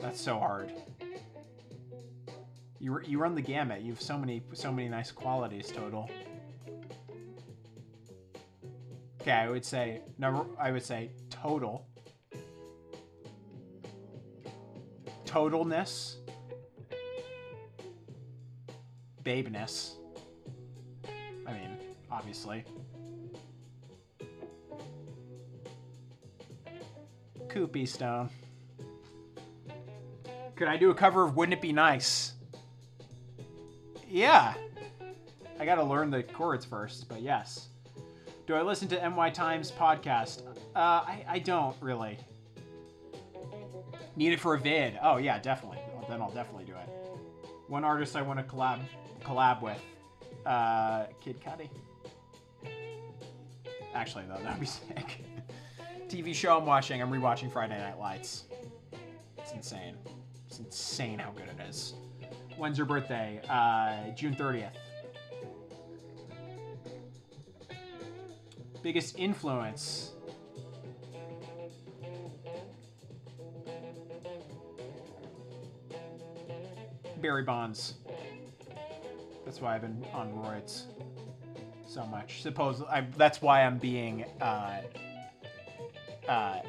That's 0.00 0.20
so 0.20 0.38
hard. 0.38 0.72
You 2.80 3.00
you 3.02 3.20
run 3.20 3.34
the 3.34 3.42
gamut. 3.42 3.82
You 3.82 3.92
have 3.92 4.00
so 4.00 4.18
many 4.18 4.42
so 4.54 4.72
many 4.72 4.88
nice 4.88 5.12
qualities. 5.12 5.70
Total. 5.70 6.10
Okay, 9.20 9.32
I 9.32 9.48
would 9.48 9.64
say 9.64 10.00
number. 10.18 10.46
I 10.58 10.72
would 10.72 10.82
say 10.82 11.10
total. 11.28 11.86
Totalness. 15.26 16.16
Babeness. 19.22 19.99
Obviously. 22.20 22.64
Koopy 27.48 27.88
Stone. 27.88 28.28
Could 30.54 30.68
I 30.68 30.76
do 30.76 30.90
a 30.90 30.94
cover 30.94 31.24
of 31.24 31.34
Wouldn't 31.34 31.54
It 31.54 31.62
Be 31.62 31.72
Nice? 31.72 32.34
Yeah. 34.06 34.52
I 35.58 35.64
gotta 35.64 35.82
learn 35.82 36.10
the 36.10 36.22
chords 36.22 36.66
first, 36.66 37.08
but 37.08 37.22
yes. 37.22 37.68
Do 38.46 38.54
I 38.54 38.60
listen 38.60 38.86
to 38.88 39.08
NY 39.08 39.30
Times 39.30 39.72
podcast? 39.72 40.42
Uh, 40.76 40.78
I, 40.78 41.24
I 41.26 41.38
don't 41.38 41.74
really. 41.80 42.18
Need 44.14 44.34
it 44.34 44.40
for 44.40 44.52
a 44.56 44.58
vid? 44.58 44.98
Oh 45.02 45.16
yeah, 45.16 45.38
definitely. 45.38 45.78
Then 46.06 46.20
I'll 46.20 46.32
definitely 46.32 46.66
do 46.66 46.74
it. 46.74 46.88
One 47.68 47.82
artist 47.82 48.14
I 48.14 48.20
want 48.20 48.38
to 48.38 48.44
collab 48.44 48.80
collab 49.24 49.62
with, 49.62 49.80
uh, 50.44 51.06
Kid 51.22 51.40
Cudi. 51.40 51.70
Actually, 53.94 54.24
though, 54.28 54.42
that'd 54.42 54.60
be 54.60 54.66
sick. 54.66 55.24
TV 56.08 56.34
show 56.34 56.58
I'm 56.58 56.66
watching. 56.66 57.02
I'm 57.02 57.10
rewatching 57.10 57.52
Friday 57.52 57.78
Night 57.78 57.98
Lights. 57.98 58.44
It's 59.38 59.52
insane. 59.52 59.96
It's 60.46 60.58
insane 60.58 61.18
how 61.18 61.30
good 61.32 61.46
it 61.46 61.68
is. 61.68 61.94
When's 62.56 62.76
your 62.76 62.86
birthday? 62.86 63.40
Uh, 63.48 64.10
June 64.14 64.34
30th. 64.34 64.70
Biggest 68.82 69.18
influence? 69.18 70.12
Barry 77.20 77.42
Bonds. 77.42 77.94
That's 79.44 79.60
why 79.60 79.74
I've 79.74 79.82
been 79.82 80.04
on 80.12 80.32
roids 80.32 80.84
so 81.90 82.06
much. 82.06 82.42
Suppose 82.42 82.82
I, 82.82 83.02
that's 83.16 83.42
why 83.42 83.64
I'm 83.64 83.78
being. 83.78 84.24
Uh, 84.40 84.82
uh, 86.28 86.60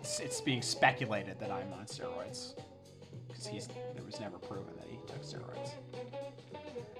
it's, 0.00 0.20
it's 0.20 0.40
being 0.40 0.62
speculated 0.62 1.40
that 1.40 1.50
I'm 1.50 1.72
on 1.72 1.86
steroids 1.86 2.54
because 3.26 3.46
he's 3.46 3.68
it 3.96 4.04
was 4.04 4.20
never 4.20 4.38
proven 4.38 4.74
that 4.76 4.86
he 4.88 4.98
took 5.06 5.22
steroids. 5.22 5.72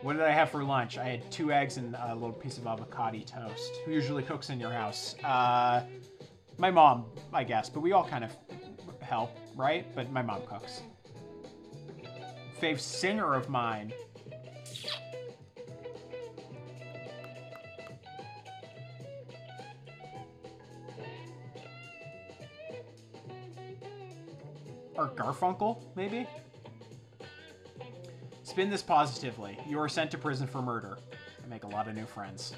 What 0.02 0.14
did 0.14 0.22
I 0.22 0.30
have 0.30 0.50
for 0.50 0.62
lunch? 0.62 0.96
I 0.96 1.04
had 1.04 1.30
two 1.30 1.52
eggs 1.52 1.76
and 1.76 1.96
a 1.96 2.14
little 2.14 2.32
piece 2.32 2.56
of 2.56 2.66
avocado 2.66 3.18
toast. 3.20 3.72
Who 3.84 3.90
usually 3.90 4.22
cooks 4.22 4.48
in 4.48 4.60
your 4.60 4.70
house? 4.70 5.16
Uh, 5.24 5.82
my 6.56 6.70
mom, 6.70 7.06
I 7.32 7.44
guess, 7.44 7.68
but 7.68 7.80
we 7.80 7.92
all 7.92 8.04
kind 8.04 8.24
of 8.24 8.30
help, 9.00 9.36
right? 9.56 9.84
But 9.94 10.12
my 10.12 10.22
mom 10.22 10.42
cooks. 10.46 10.82
Fave 12.60 12.78
singer 12.78 13.34
of 13.34 13.48
mine. 13.48 13.92
Or 24.98 25.08
Garfunkel, 25.10 25.80
maybe? 25.94 26.26
Spin 28.42 28.68
this 28.68 28.82
positively. 28.82 29.56
You 29.64 29.78
are 29.78 29.88
sent 29.88 30.10
to 30.10 30.18
prison 30.18 30.48
for 30.48 30.60
murder. 30.60 30.98
I 31.42 31.46
make 31.46 31.62
a 31.62 31.68
lot 31.68 31.86
of 31.86 31.94
new 31.94 32.04
friends. 32.04 32.52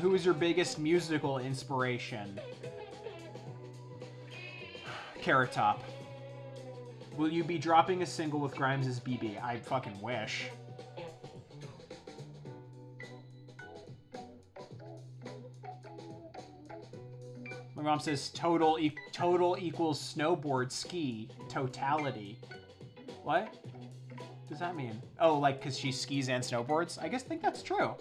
Who 0.00 0.14
is 0.14 0.24
your 0.24 0.34
biggest 0.34 0.78
musical 0.78 1.38
inspiration? 1.38 2.40
Carrot 5.20 5.50
Top. 5.50 5.82
Will 7.16 7.28
you 7.28 7.42
be 7.42 7.58
dropping 7.58 8.02
a 8.02 8.06
single 8.06 8.38
with 8.38 8.54
Grimes' 8.54 9.00
BB? 9.00 9.42
I 9.42 9.56
fucking 9.56 10.00
wish. 10.00 10.46
My 17.80 17.86
mom 17.86 17.98
says 17.98 18.28
total 18.28 18.78
e- 18.78 18.94
total 19.10 19.56
equals 19.58 19.98
snowboard 20.14 20.70
ski 20.70 21.30
totality. 21.48 22.38
What 23.22 23.56
does 24.50 24.58
that 24.58 24.76
mean? 24.76 25.00
Oh, 25.18 25.38
like 25.38 25.60
because 25.60 25.78
she 25.78 25.90
skis 25.90 26.28
and 26.28 26.44
snowboards? 26.44 27.02
I 27.02 27.08
guess 27.08 27.22
think 27.22 27.40
that's 27.40 27.62
true. 27.62 27.94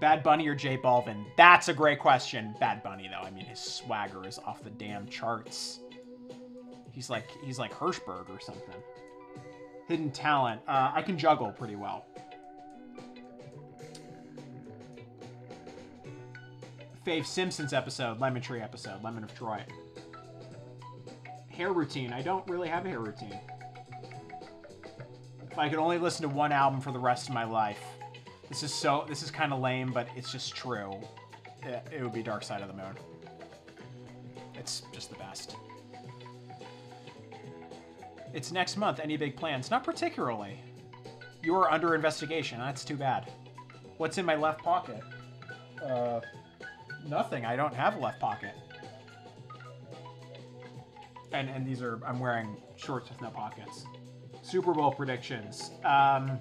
Bad 0.00 0.22
Bunny 0.22 0.46
or 0.46 0.54
J 0.54 0.76
Balvin? 0.78 1.24
That's 1.36 1.66
a 1.66 1.74
great 1.74 1.98
question. 1.98 2.54
Bad 2.60 2.84
Bunny 2.84 3.08
though. 3.08 3.26
I 3.26 3.32
mean, 3.32 3.46
his 3.46 3.58
swagger 3.58 4.24
is 4.24 4.38
off 4.38 4.62
the 4.62 4.70
damn 4.70 5.08
charts. 5.08 5.80
He's 6.92 7.10
like 7.10 7.28
he's 7.42 7.58
like 7.58 7.74
Hirschberg 7.74 8.30
or 8.30 8.38
something. 8.38 8.80
Hidden 9.88 10.12
talent. 10.12 10.60
Uh, 10.68 10.92
I 10.94 11.02
can 11.02 11.18
juggle 11.18 11.50
pretty 11.50 11.74
well. 11.74 12.06
Fave 17.06 17.24
Simpsons 17.24 17.72
episode, 17.72 18.18
Lemon 18.18 18.42
Tree 18.42 18.60
episode, 18.60 19.00
Lemon 19.04 19.22
of 19.22 19.32
Troy. 19.32 19.62
Hair 21.46 21.72
routine. 21.72 22.12
I 22.12 22.20
don't 22.20 22.44
really 22.48 22.68
have 22.68 22.84
a 22.84 22.88
hair 22.88 22.98
routine. 22.98 23.38
If 25.48 25.56
I 25.56 25.68
could 25.68 25.78
only 25.78 25.98
listen 25.98 26.28
to 26.28 26.34
one 26.34 26.50
album 26.50 26.80
for 26.80 26.90
the 26.90 26.98
rest 26.98 27.28
of 27.28 27.34
my 27.34 27.44
life, 27.44 27.78
this 28.48 28.64
is 28.64 28.74
so. 28.74 29.06
This 29.08 29.22
is 29.22 29.30
kind 29.30 29.52
of 29.52 29.60
lame, 29.60 29.92
but 29.92 30.08
it's 30.16 30.32
just 30.32 30.56
true. 30.56 30.98
It, 31.62 31.86
it 31.92 32.02
would 32.02 32.12
be 32.12 32.24
Dark 32.24 32.42
Side 32.42 32.60
of 32.60 32.66
the 32.66 32.74
Moon. 32.74 32.96
It's 34.54 34.82
just 34.92 35.08
the 35.08 35.16
best. 35.16 35.54
It's 38.34 38.50
next 38.50 38.76
month. 38.76 38.98
Any 38.98 39.16
big 39.16 39.36
plans? 39.36 39.70
Not 39.70 39.84
particularly. 39.84 40.58
You 41.40 41.54
are 41.54 41.70
under 41.70 41.94
investigation. 41.94 42.58
That's 42.58 42.84
too 42.84 42.96
bad. 42.96 43.30
What's 43.96 44.18
in 44.18 44.26
my 44.26 44.34
left 44.34 44.60
pocket? 44.64 45.02
Uh, 45.80 46.20
nothing. 47.08 47.44
I 47.44 47.56
don't 47.56 47.74
have 47.74 47.96
a 47.96 47.98
left 47.98 48.20
pocket. 48.20 48.54
and 51.32 51.48
and 51.50 51.66
these 51.66 51.82
are 51.82 52.00
I'm 52.06 52.18
wearing 52.18 52.56
shorts 52.76 53.10
with 53.10 53.20
no 53.20 53.30
pockets. 53.30 53.84
Super 54.42 54.72
Bowl 54.72 54.92
predictions. 54.92 55.70
Um, 55.84 56.38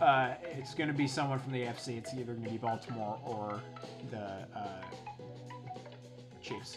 uh, 0.00 0.34
it's 0.42 0.74
going 0.74 0.88
to 0.88 0.94
be 0.94 1.08
someone 1.08 1.38
from 1.38 1.52
the 1.52 1.62
AFC. 1.62 1.96
It's 1.96 2.12
either 2.14 2.34
going 2.34 2.44
to 2.44 2.50
be 2.50 2.58
Baltimore 2.58 3.18
or 3.24 3.60
the 4.10 4.46
uh, 4.56 4.82
Chiefs. 6.42 6.76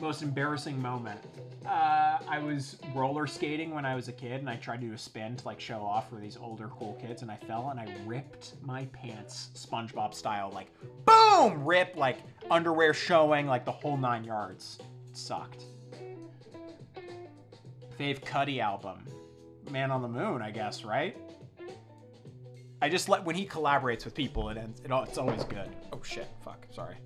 Most 0.00 0.22
embarrassing 0.22 0.80
moment. 0.80 1.20
Uh, 1.66 2.18
I 2.28 2.38
was 2.38 2.76
roller 2.94 3.26
skating 3.26 3.74
when 3.74 3.84
I 3.84 3.94
was 3.94 4.08
a 4.08 4.12
kid, 4.12 4.40
and 4.40 4.48
I 4.48 4.56
tried 4.56 4.80
to 4.82 4.86
do 4.86 4.92
a 4.92 4.98
spin 4.98 5.36
to 5.36 5.44
like 5.46 5.60
show 5.60 5.80
off 5.80 6.10
for 6.10 6.16
these 6.16 6.36
older 6.36 6.68
cool 6.68 6.94
kids, 7.00 7.22
and 7.22 7.30
I 7.30 7.36
fell 7.36 7.70
and 7.70 7.80
I 7.80 7.92
ripped 8.04 8.54
my 8.62 8.84
pants, 8.86 9.50
SpongeBob 9.54 10.14
style, 10.14 10.50
like 10.54 10.68
boom, 11.04 11.64
rip, 11.64 11.96
like 11.96 12.18
underwear 12.50 12.94
showing, 12.94 13.46
like 13.46 13.64
the 13.64 13.72
whole 13.72 13.96
nine 13.96 14.22
yards. 14.22 14.78
It 15.08 15.16
sucked. 15.16 15.64
Fave 17.98 18.22
Cudi 18.22 18.60
album, 18.60 19.04
Man 19.70 19.90
on 19.90 20.02
the 20.02 20.08
Moon, 20.08 20.42
I 20.42 20.50
guess, 20.50 20.84
right? 20.84 21.16
I 22.82 22.88
just 22.88 23.08
let 23.08 23.24
when 23.24 23.34
he 23.34 23.46
collaborates 23.46 24.04
with 24.04 24.14
people, 24.14 24.50
it 24.50 24.58
ends. 24.58 24.80
It, 24.80 24.90
it's 24.92 25.18
always 25.18 25.42
good. 25.44 25.74
Oh 25.92 26.02
shit! 26.02 26.28
Fuck. 26.44 26.66
Sorry. 26.70 26.96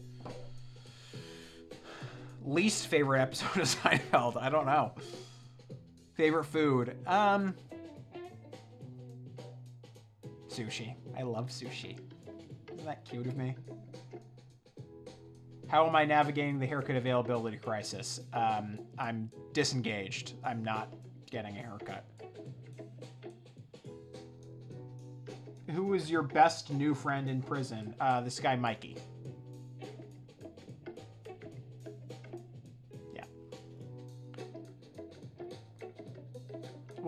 Least 2.44 2.86
favorite 2.86 3.20
episode 3.20 3.60
of 3.60 3.68
Seinfeld. 3.82 4.36
I 4.40 4.48
don't 4.48 4.66
know. 4.66 4.92
Favorite 6.14 6.44
food. 6.44 6.96
Um. 7.06 7.54
Sushi. 10.48 10.94
I 11.16 11.22
love 11.22 11.48
sushi. 11.48 11.98
Isn't 12.72 12.84
that 12.86 13.04
cute 13.04 13.26
of 13.26 13.36
me? 13.36 13.56
How 15.68 15.86
am 15.86 15.94
I 15.94 16.04
navigating 16.04 16.58
the 16.58 16.66
haircut 16.66 16.96
availability 16.96 17.56
crisis? 17.56 18.20
Um, 18.32 18.80
I'm 18.98 19.30
disengaged. 19.52 20.34
I'm 20.42 20.64
not 20.64 20.92
getting 21.30 21.56
a 21.56 21.60
haircut. 21.60 22.04
Who 25.70 25.84
was 25.84 26.10
your 26.10 26.22
best 26.22 26.72
new 26.72 26.94
friend 26.94 27.30
in 27.30 27.40
prison? 27.40 27.94
Uh, 28.00 28.20
this 28.20 28.40
guy, 28.40 28.56
Mikey. 28.56 28.96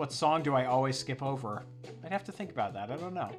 What 0.02 0.12
song 0.12 0.42
do 0.42 0.52
I 0.52 0.64
always 0.64 0.98
skip 0.98 1.22
over? 1.22 1.62
I'd 2.02 2.10
have 2.10 2.24
to 2.24 2.32
think 2.32 2.50
about 2.50 2.74
that. 2.74 2.90
I 2.90 2.96
don't 2.96 3.14
know. 3.14 3.30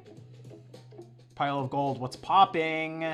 Pile 1.34 1.60
of 1.60 1.68
gold. 1.68 2.00
What's 2.00 2.16
popping? 2.16 3.04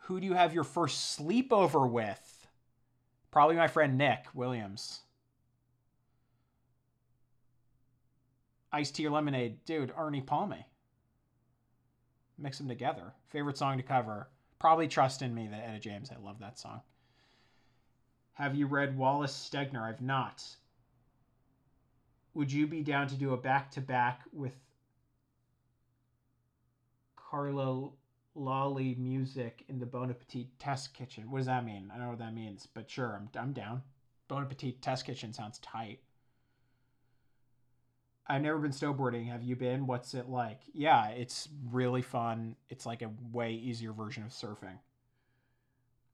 Who 0.00 0.20
do 0.20 0.26
you 0.26 0.34
have 0.34 0.52
your 0.52 0.62
first 0.62 1.18
sleepover 1.18 1.90
with? 1.90 2.46
Probably 3.30 3.56
my 3.56 3.66
friend 3.66 3.96
Nick 3.96 4.26
Williams. 4.34 5.00
Iced 8.70 8.94
tea 8.94 9.06
or 9.06 9.10
lemonade, 9.10 9.64
dude. 9.64 9.90
Ernie 9.96 10.20
Palmy. 10.20 10.66
Mix 12.36 12.58
them 12.58 12.68
together. 12.68 13.14
Favorite 13.30 13.56
song 13.56 13.78
to 13.78 13.82
cover? 13.82 14.28
Probably 14.58 14.88
"Trust 14.88 15.22
in 15.22 15.34
Me" 15.34 15.46
that 15.48 15.68
Etta 15.68 15.78
James. 15.78 16.10
I 16.10 16.16
love 16.24 16.38
that 16.38 16.58
song. 16.58 16.80
Have 18.34 18.56
you 18.56 18.66
read 18.66 18.96
Wallace 18.96 19.32
Stegner? 19.32 19.82
I've 19.82 20.02
not. 20.02 20.44
Would 22.34 22.50
you 22.50 22.66
be 22.66 22.82
down 22.82 23.06
to 23.08 23.14
do 23.14 23.32
a 23.32 23.36
back 23.36 23.70
to 23.72 23.80
back 23.80 24.22
with 24.32 24.54
Carlo 27.16 27.92
Lolly 28.34 28.96
music 28.96 29.64
in 29.68 29.78
the 29.78 29.86
Bon 29.86 30.10
Appetit 30.10 30.58
Test 30.58 30.94
Kitchen? 30.94 31.30
What 31.30 31.38
does 31.38 31.46
that 31.46 31.64
mean? 31.64 31.90
I 31.92 31.96
don't 31.96 32.04
know 32.04 32.10
what 32.10 32.18
that 32.18 32.34
means, 32.34 32.66
but 32.74 32.90
sure, 32.90 33.14
I'm, 33.14 33.28
I'm 33.40 33.52
down. 33.52 33.82
Bon 34.26 34.42
Appetit 34.42 34.82
Test 34.82 35.04
Kitchen 35.04 35.32
sounds 35.32 35.58
tight. 35.60 36.00
I've 38.26 38.42
never 38.42 38.58
been 38.58 38.70
snowboarding. 38.70 39.28
Have 39.30 39.42
you 39.42 39.54
been? 39.54 39.86
What's 39.86 40.14
it 40.14 40.28
like? 40.28 40.60
Yeah, 40.72 41.08
it's 41.08 41.48
really 41.70 42.02
fun. 42.02 42.56
It's 42.70 42.86
like 42.86 43.02
a 43.02 43.10
way 43.32 43.52
easier 43.52 43.92
version 43.92 44.22
of 44.22 44.30
surfing. 44.30 44.78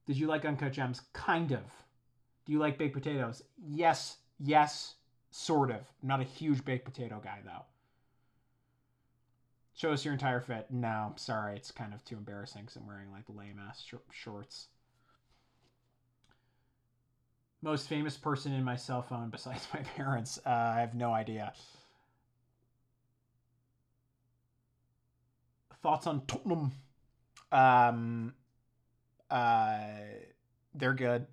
Did 0.06 0.16
you 0.16 0.26
like 0.26 0.44
Uncut 0.44 0.72
Gems? 0.72 1.02
Kind 1.12 1.52
of. 1.52 1.62
Do 2.44 2.52
you 2.52 2.58
like 2.58 2.78
baked 2.78 2.94
potatoes? 2.94 3.42
Yes, 3.64 4.16
yes, 4.40 4.96
sort 5.30 5.70
of. 5.70 5.82
I'm 6.02 6.08
not 6.08 6.20
a 6.20 6.24
huge 6.24 6.64
baked 6.64 6.84
potato 6.84 7.20
guy 7.22 7.38
though. 7.44 7.64
Show 9.74 9.92
us 9.92 10.04
your 10.04 10.12
entire 10.12 10.40
fit. 10.40 10.66
No, 10.70 11.12
sorry, 11.16 11.56
it's 11.56 11.70
kind 11.70 11.94
of 11.94 12.04
too 12.04 12.16
embarrassing 12.16 12.62
because 12.62 12.76
I'm 12.76 12.86
wearing 12.86 13.12
like 13.12 13.24
lame 13.28 13.60
ass 13.66 13.82
sh- 13.86 13.94
shorts. 14.12 14.66
Most 17.62 17.88
famous 17.88 18.16
person 18.16 18.52
in 18.52 18.64
my 18.64 18.76
cell 18.76 19.02
phone 19.02 19.30
besides 19.30 19.68
my 19.74 19.80
parents? 19.80 20.38
Uh, 20.44 20.50
I 20.50 20.80
have 20.80 20.94
no 20.94 21.12
idea. 21.12 21.52
Thoughts 25.82 26.06
on 26.06 26.22
Tottenham? 26.26 26.72
Um, 27.52 28.34
uh, 29.30 29.80
they're 30.74 30.94
good. 30.94 31.26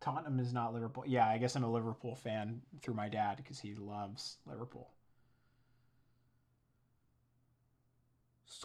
Tottenham 0.00 0.38
is 0.38 0.52
not 0.52 0.72
Liverpool. 0.72 1.04
Yeah, 1.06 1.26
I 1.28 1.38
guess 1.38 1.56
I'm 1.56 1.64
a 1.64 1.70
Liverpool 1.70 2.14
fan 2.14 2.62
through 2.80 2.94
my 2.94 3.08
dad 3.08 3.36
because 3.38 3.58
he 3.58 3.74
loves 3.74 4.38
Liverpool. 4.46 4.90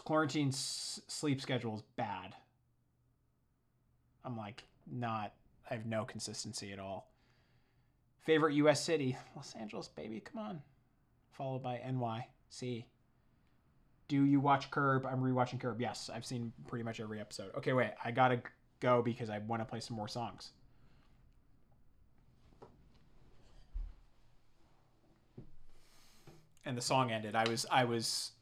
Quarantine 0.04 0.52
sleep 0.52 1.40
schedule 1.40 1.76
is 1.76 1.82
bad. 1.96 2.34
I'm 4.24 4.36
like 4.36 4.64
not. 4.90 5.32
I 5.70 5.74
have 5.74 5.86
no 5.86 6.04
consistency 6.04 6.72
at 6.72 6.78
all. 6.78 7.10
Favorite 8.24 8.54
U.S. 8.54 8.82
city? 8.82 9.16
Los 9.36 9.54
Angeles, 9.54 9.88
baby. 9.88 10.20
Come 10.20 10.42
on. 10.42 10.62
Followed 11.32 11.62
by 11.62 11.80
NYC. 11.86 12.84
Do 14.08 14.24
you 14.24 14.40
watch 14.40 14.70
Curb? 14.70 15.06
I'm 15.06 15.20
rewatching 15.20 15.60
Curb. 15.60 15.80
Yes, 15.80 16.10
I've 16.12 16.24
seen 16.24 16.52
pretty 16.68 16.84
much 16.84 17.00
every 17.00 17.20
episode. 17.20 17.50
Okay, 17.56 17.72
wait. 17.72 17.92
I 18.04 18.10
gotta 18.10 18.42
go 18.80 19.02
because 19.02 19.30
I 19.30 19.38
want 19.38 19.60
to 19.60 19.66
play 19.66 19.80
some 19.80 19.96
more 19.96 20.08
songs. 20.08 20.52
and 26.64 26.76
the 26.76 26.82
song 26.82 27.10
ended. 27.10 27.34
I 27.34 27.48
was 27.48 27.66
I 27.70 27.84
was 27.84 28.32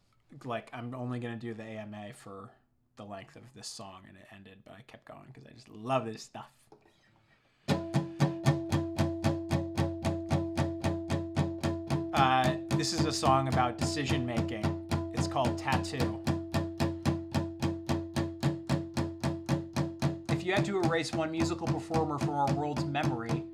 like 0.45 0.71
I'm 0.73 0.95
only 0.95 1.19
gonna 1.19 1.37
do 1.37 1.55
the 1.55 1.63
AMA 1.63 2.13
for 2.15 2.51
the 2.97 3.05
length 3.05 3.37
of 3.37 3.43
this 3.55 3.67
song, 3.67 4.03
and 4.09 4.17
it 4.17 4.27
ended. 4.35 4.59
But 4.65 4.75
I 4.75 4.83
kept 4.87 5.05
going 5.07 5.27
because 5.33 5.49
I 5.49 5.53
just 5.53 5.69
love 5.69 6.05
this 6.05 6.23
stuff. 6.23 6.51
Uh, 12.13 12.57
this 12.81 12.95
is 12.95 13.05
a 13.05 13.13
song 13.13 13.47
about 13.47 13.77
decision 13.77 14.25
making. 14.25 14.65
It's 15.13 15.29
called 15.29 15.59
Tattoo. 15.59 16.19
If 20.31 20.47
you 20.47 20.55
had 20.55 20.65
to 20.65 20.79
erase 20.79 21.13
one 21.13 21.31
musical 21.31 21.67
performer 21.67 22.19
from 22.19 22.31
our 22.31 22.51
world's 22.55 22.87
memory, 22.87 23.45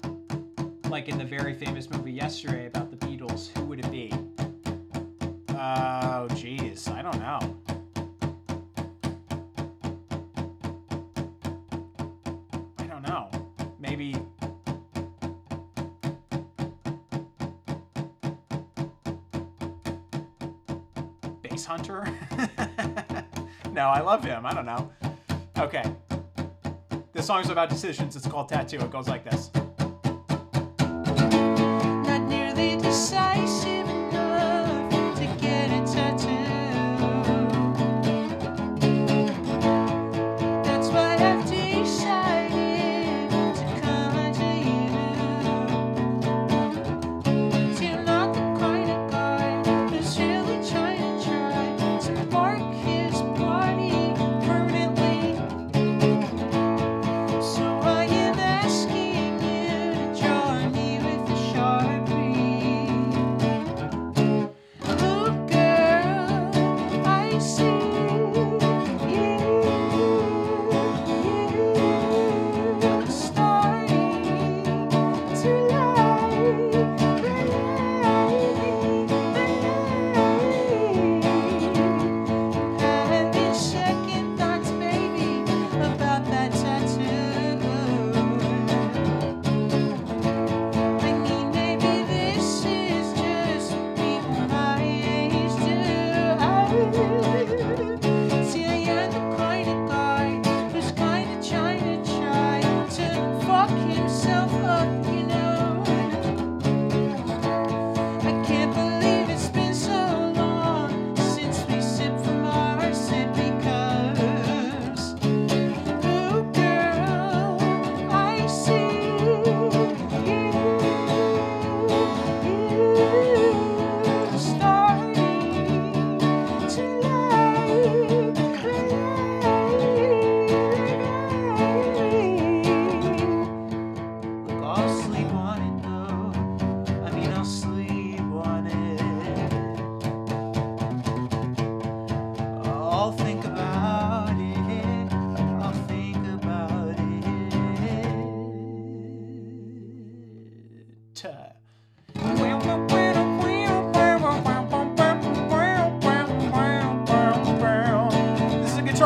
like 0.90 1.08
in 1.08 1.18
the 1.18 1.24
very 1.24 1.54
famous 1.54 1.90
movie 1.90 2.12
Yesterday 2.12 2.66
about 2.66 2.88
the 2.88 3.04
Beatles, 3.04 3.48
who 3.58 3.64
would 3.64 3.80
it 3.80 3.90
be? 3.90 4.12
Oh, 5.48 6.28
geez. 6.36 6.86
I 6.86 7.02
don't 7.02 7.18
know. 7.18 7.55
Hunter? 21.66 22.06
no, 23.72 23.88
I 23.88 24.00
love 24.00 24.24
him. 24.24 24.46
I 24.46 24.54
don't 24.54 24.64
know. 24.64 24.90
Okay. 25.58 25.84
This 27.12 27.26
song's 27.26 27.50
about 27.50 27.68
decisions. 27.68 28.16
It's 28.16 28.26
called 28.26 28.48
Tattoo. 28.48 28.78
It 28.78 28.90
goes 28.90 29.08
like 29.08 29.24
this. 29.24 29.50
Not 30.78 32.22
nearly 32.22 32.76
decisive 32.76 33.75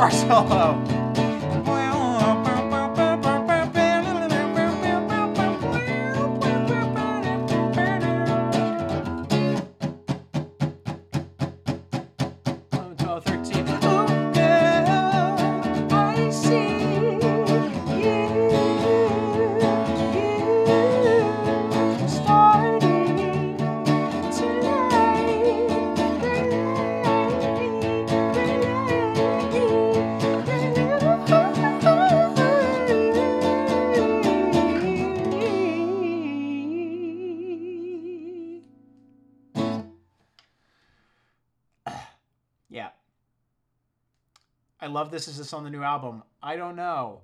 guitar 0.01 0.13
solo. 0.13 0.90
This. 45.11 45.27
Is 45.27 45.39
this 45.39 45.53
on 45.53 45.65
the 45.65 45.71
new 45.71 45.83
album? 45.83 46.23
I 46.41 46.55
don't 46.55 46.77
know. 46.77 47.23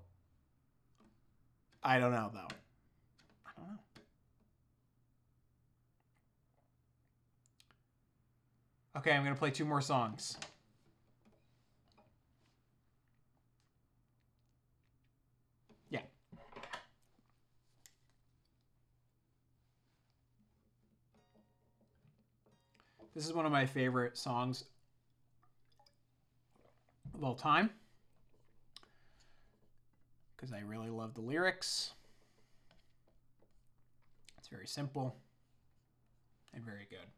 I 1.84 2.00
don't 2.00 2.10
know, 2.10 2.30
though. 2.34 2.48
I 3.46 3.50
don't 3.56 3.68
know. 3.68 3.78
Okay, 8.96 9.12
I'm 9.12 9.22
to 9.34 9.38
play 9.38 9.52
two 9.52 9.64
more 9.64 9.80
songs. 9.80 10.36
Yeah. 15.90 16.00
This 23.14 23.26
is 23.26 23.32
one 23.32 23.46
of 23.46 23.52
my 23.52 23.64
favorite 23.64 24.18
songs 24.18 24.64
of 27.16 27.24
all 27.24 27.34
time 27.34 27.70
because 30.36 30.52
I 30.52 30.60
really 30.60 30.90
love 30.90 31.14
the 31.14 31.22
lyrics. 31.22 31.92
It's 34.38 34.48
very 34.48 34.66
simple 34.66 35.16
and 36.54 36.62
very 36.62 36.86
good. 36.90 37.08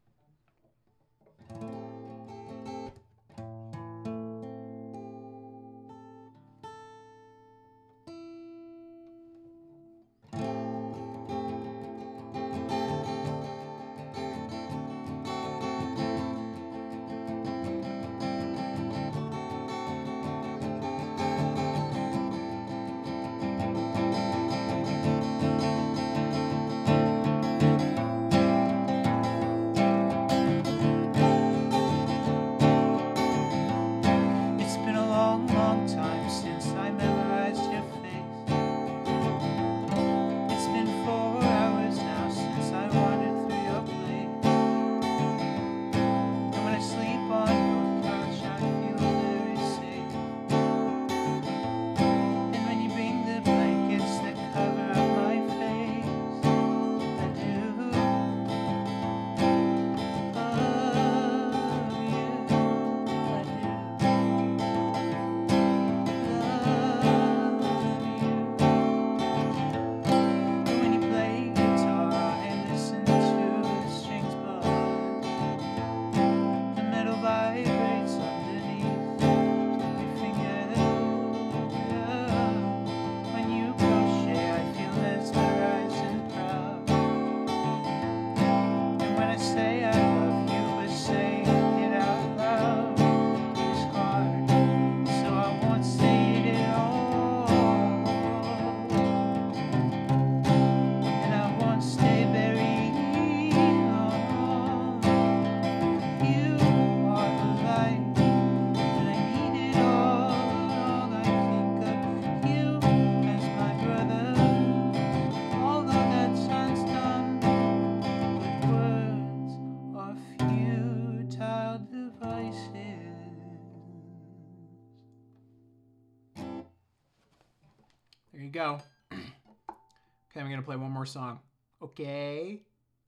More 130.99 131.05
song. 131.05 131.39
Okay, 131.81 132.59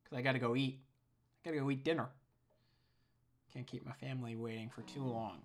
because 0.02 0.18
I 0.18 0.22
gotta 0.22 0.40
go 0.40 0.56
eat. 0.56 0.80
I 1.44 1.50
gotta 1.50 1.60
go 1.60 1.70
eat 1.70 1.84
dinner. 1.84 2.08
Can't 3.54 3.68
keep 3.68 3.86
my 3.86 3.92
family 3.92 4.38
waiting 4.38 4.70
for 4.70 4.82
too 4.84 5.04
long. 5.04 5.42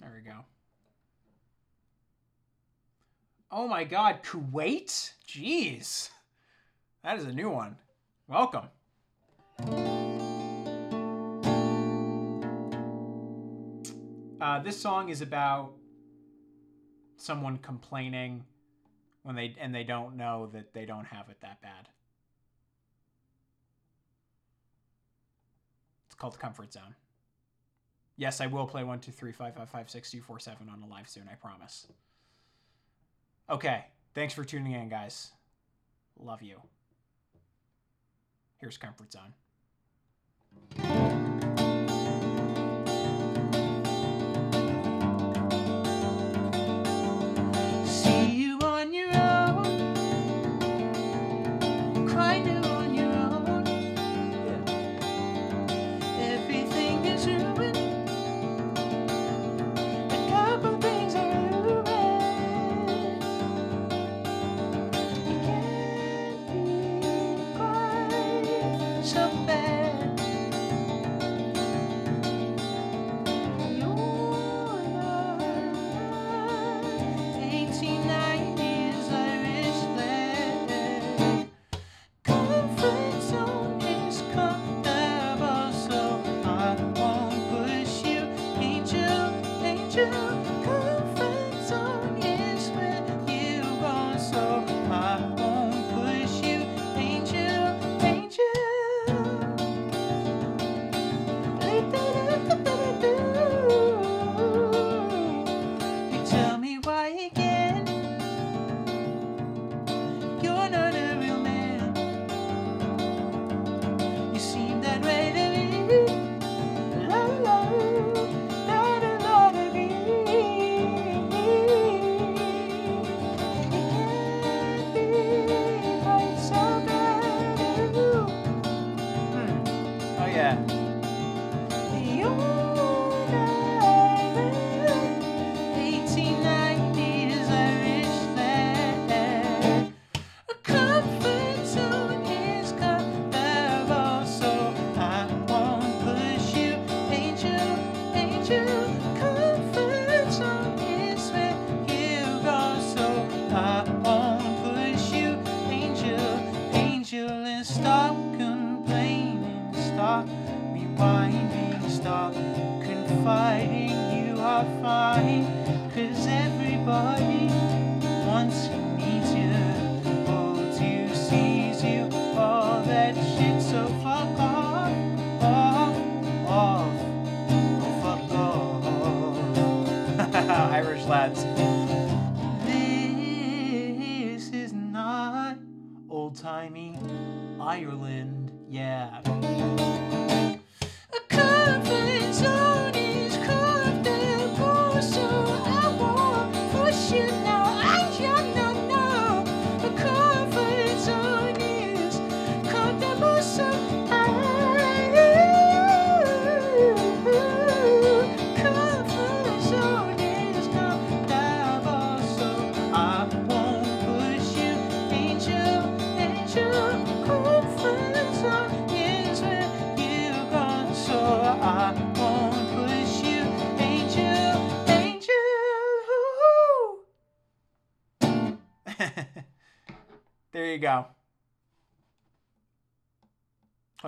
There 0.00 0.12
we 0.14 0.22
go. 0.22 0.44
Oh 3.50 3.66
my 3.66 3.82
god, 3.82 4.22
Kuwait? 4.22 5.10
Jeez. 5.26 6.10
That 7.02 7.18
is 7.18 7.24
a 7.24 7.32
new 7.32 7.50
one. 7.50 7.78
Welcome. 8.28 8.68
Uh, 14.42 14.58
this 14.58 14.76
song 14.76 15.08
is 15.08 15.20
about 15.20 15.70
someone 17.16 17.58
complaining 17.58 18.44
when 19.22 19.36
they 19.36 19.54
and 19.60 19.72
they 19.72 19.84
don't 19.84 20.16
know 20.16 20.50
that 20.52 20.74
they 20.74 20.84
don't 20.84 21.04
have 21.04 21.28
it 21.28 21.36
that 21.42 21.62
bad. 21.62 21.88
It's 26.06 26.16
called 26.16 26.40
Comfort 26.40 26.72
Zone. 26.72 26.96
Yes, 28.16 28.40
I 28.40 28.48
will 28.48 28.66
play 28.66 28.82
one 28.82 28.98
two 28.98 29.12
three 29.12 29.30
five 29.30 29.54
five 29.54 29.70
five 29.70 29.88
six 29.88 30.10
two 30.10 30.20
four 30.20 30.40
seven 30.40 30.68
on 30.68 30.82
a 30.82 30.88
live 30.88 31.08
soon. 31.08 31.28
I 31.30 31.36
promise. 31.36 31.86
Okay, 33.48 33.84
thanks 34.12 34.34
for 34.34 34.42
tuning 34.42 34.72
in, 34.72 34.88
guys. 34.88 35.30
Love 36.18 36.42
you. 36.42 36.56
Here's 38.58 38.76
Comfort 38.76 39.12
Zone. 39.12 39.34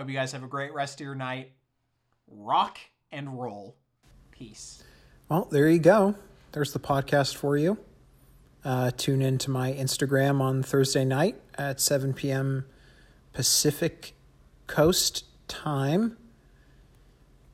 Hope 0.05 0.11
you 0.11 0.16
guys 0.16 0.32
have 0.32 0.44
a 0.44 0.46
great 0.46 0.74
rest 0.74 1.00
of 1.00 1.07
your 1.07 1.14
night. 1.14 1.52
Rock 2.28 2.76
and 3.11 3.40
roll. 3.40 3.74
Peace. 4.32 4.82
Well, 5.30 5.48
there 5.50 5.66
you 5.66 5.78
go. 5.78 6.14
There's 6.52 6.74
the 6.74 6.78
podcast 6.78 7.34
for 7.36 7.57
you. 7.57 7.78
Uh, 8.62 8.90
tune 8.94 9.22
in 9.22 9.38
to 9.38 9.50
my 9.50 9.72
Instagram 9.72 10.42
on 10.42 10.62
Thursday 10.62 11.07
night 11.07 11.40
at 11.57 11.80
7 11.80 12.12
p.m. 12.12 12.66
Pacific 13.32 14.12
Coast 14.66 15.24
time. 15.48 16.18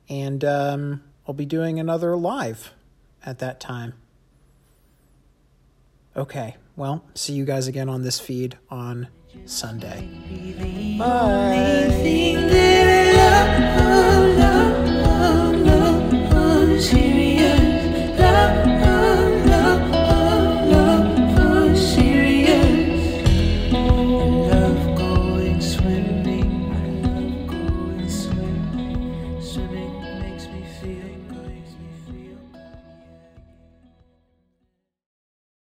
And 0.09 0.43
um, 0.43 1.03
I'll 1.25 1.33
be 1.33 1.45
doing 1.45 1.79
another 1.79 2.17
live 2.17 2.73
at 3.25 3.39
that 3.39 3.61
time. 3.61 3.93
Okay, 6.17 6.57
well, 6.75 7.05
see 7.13 7.31
you 7.31 7.45
guys 7.45 7.69
again 7.69 7.87
on 7.87 8.01
this 8.01 8.19
feed 8.19 8.57
on 8.69 9.07
Sunday. 9.45 10.07
Bye. 10.97 11.51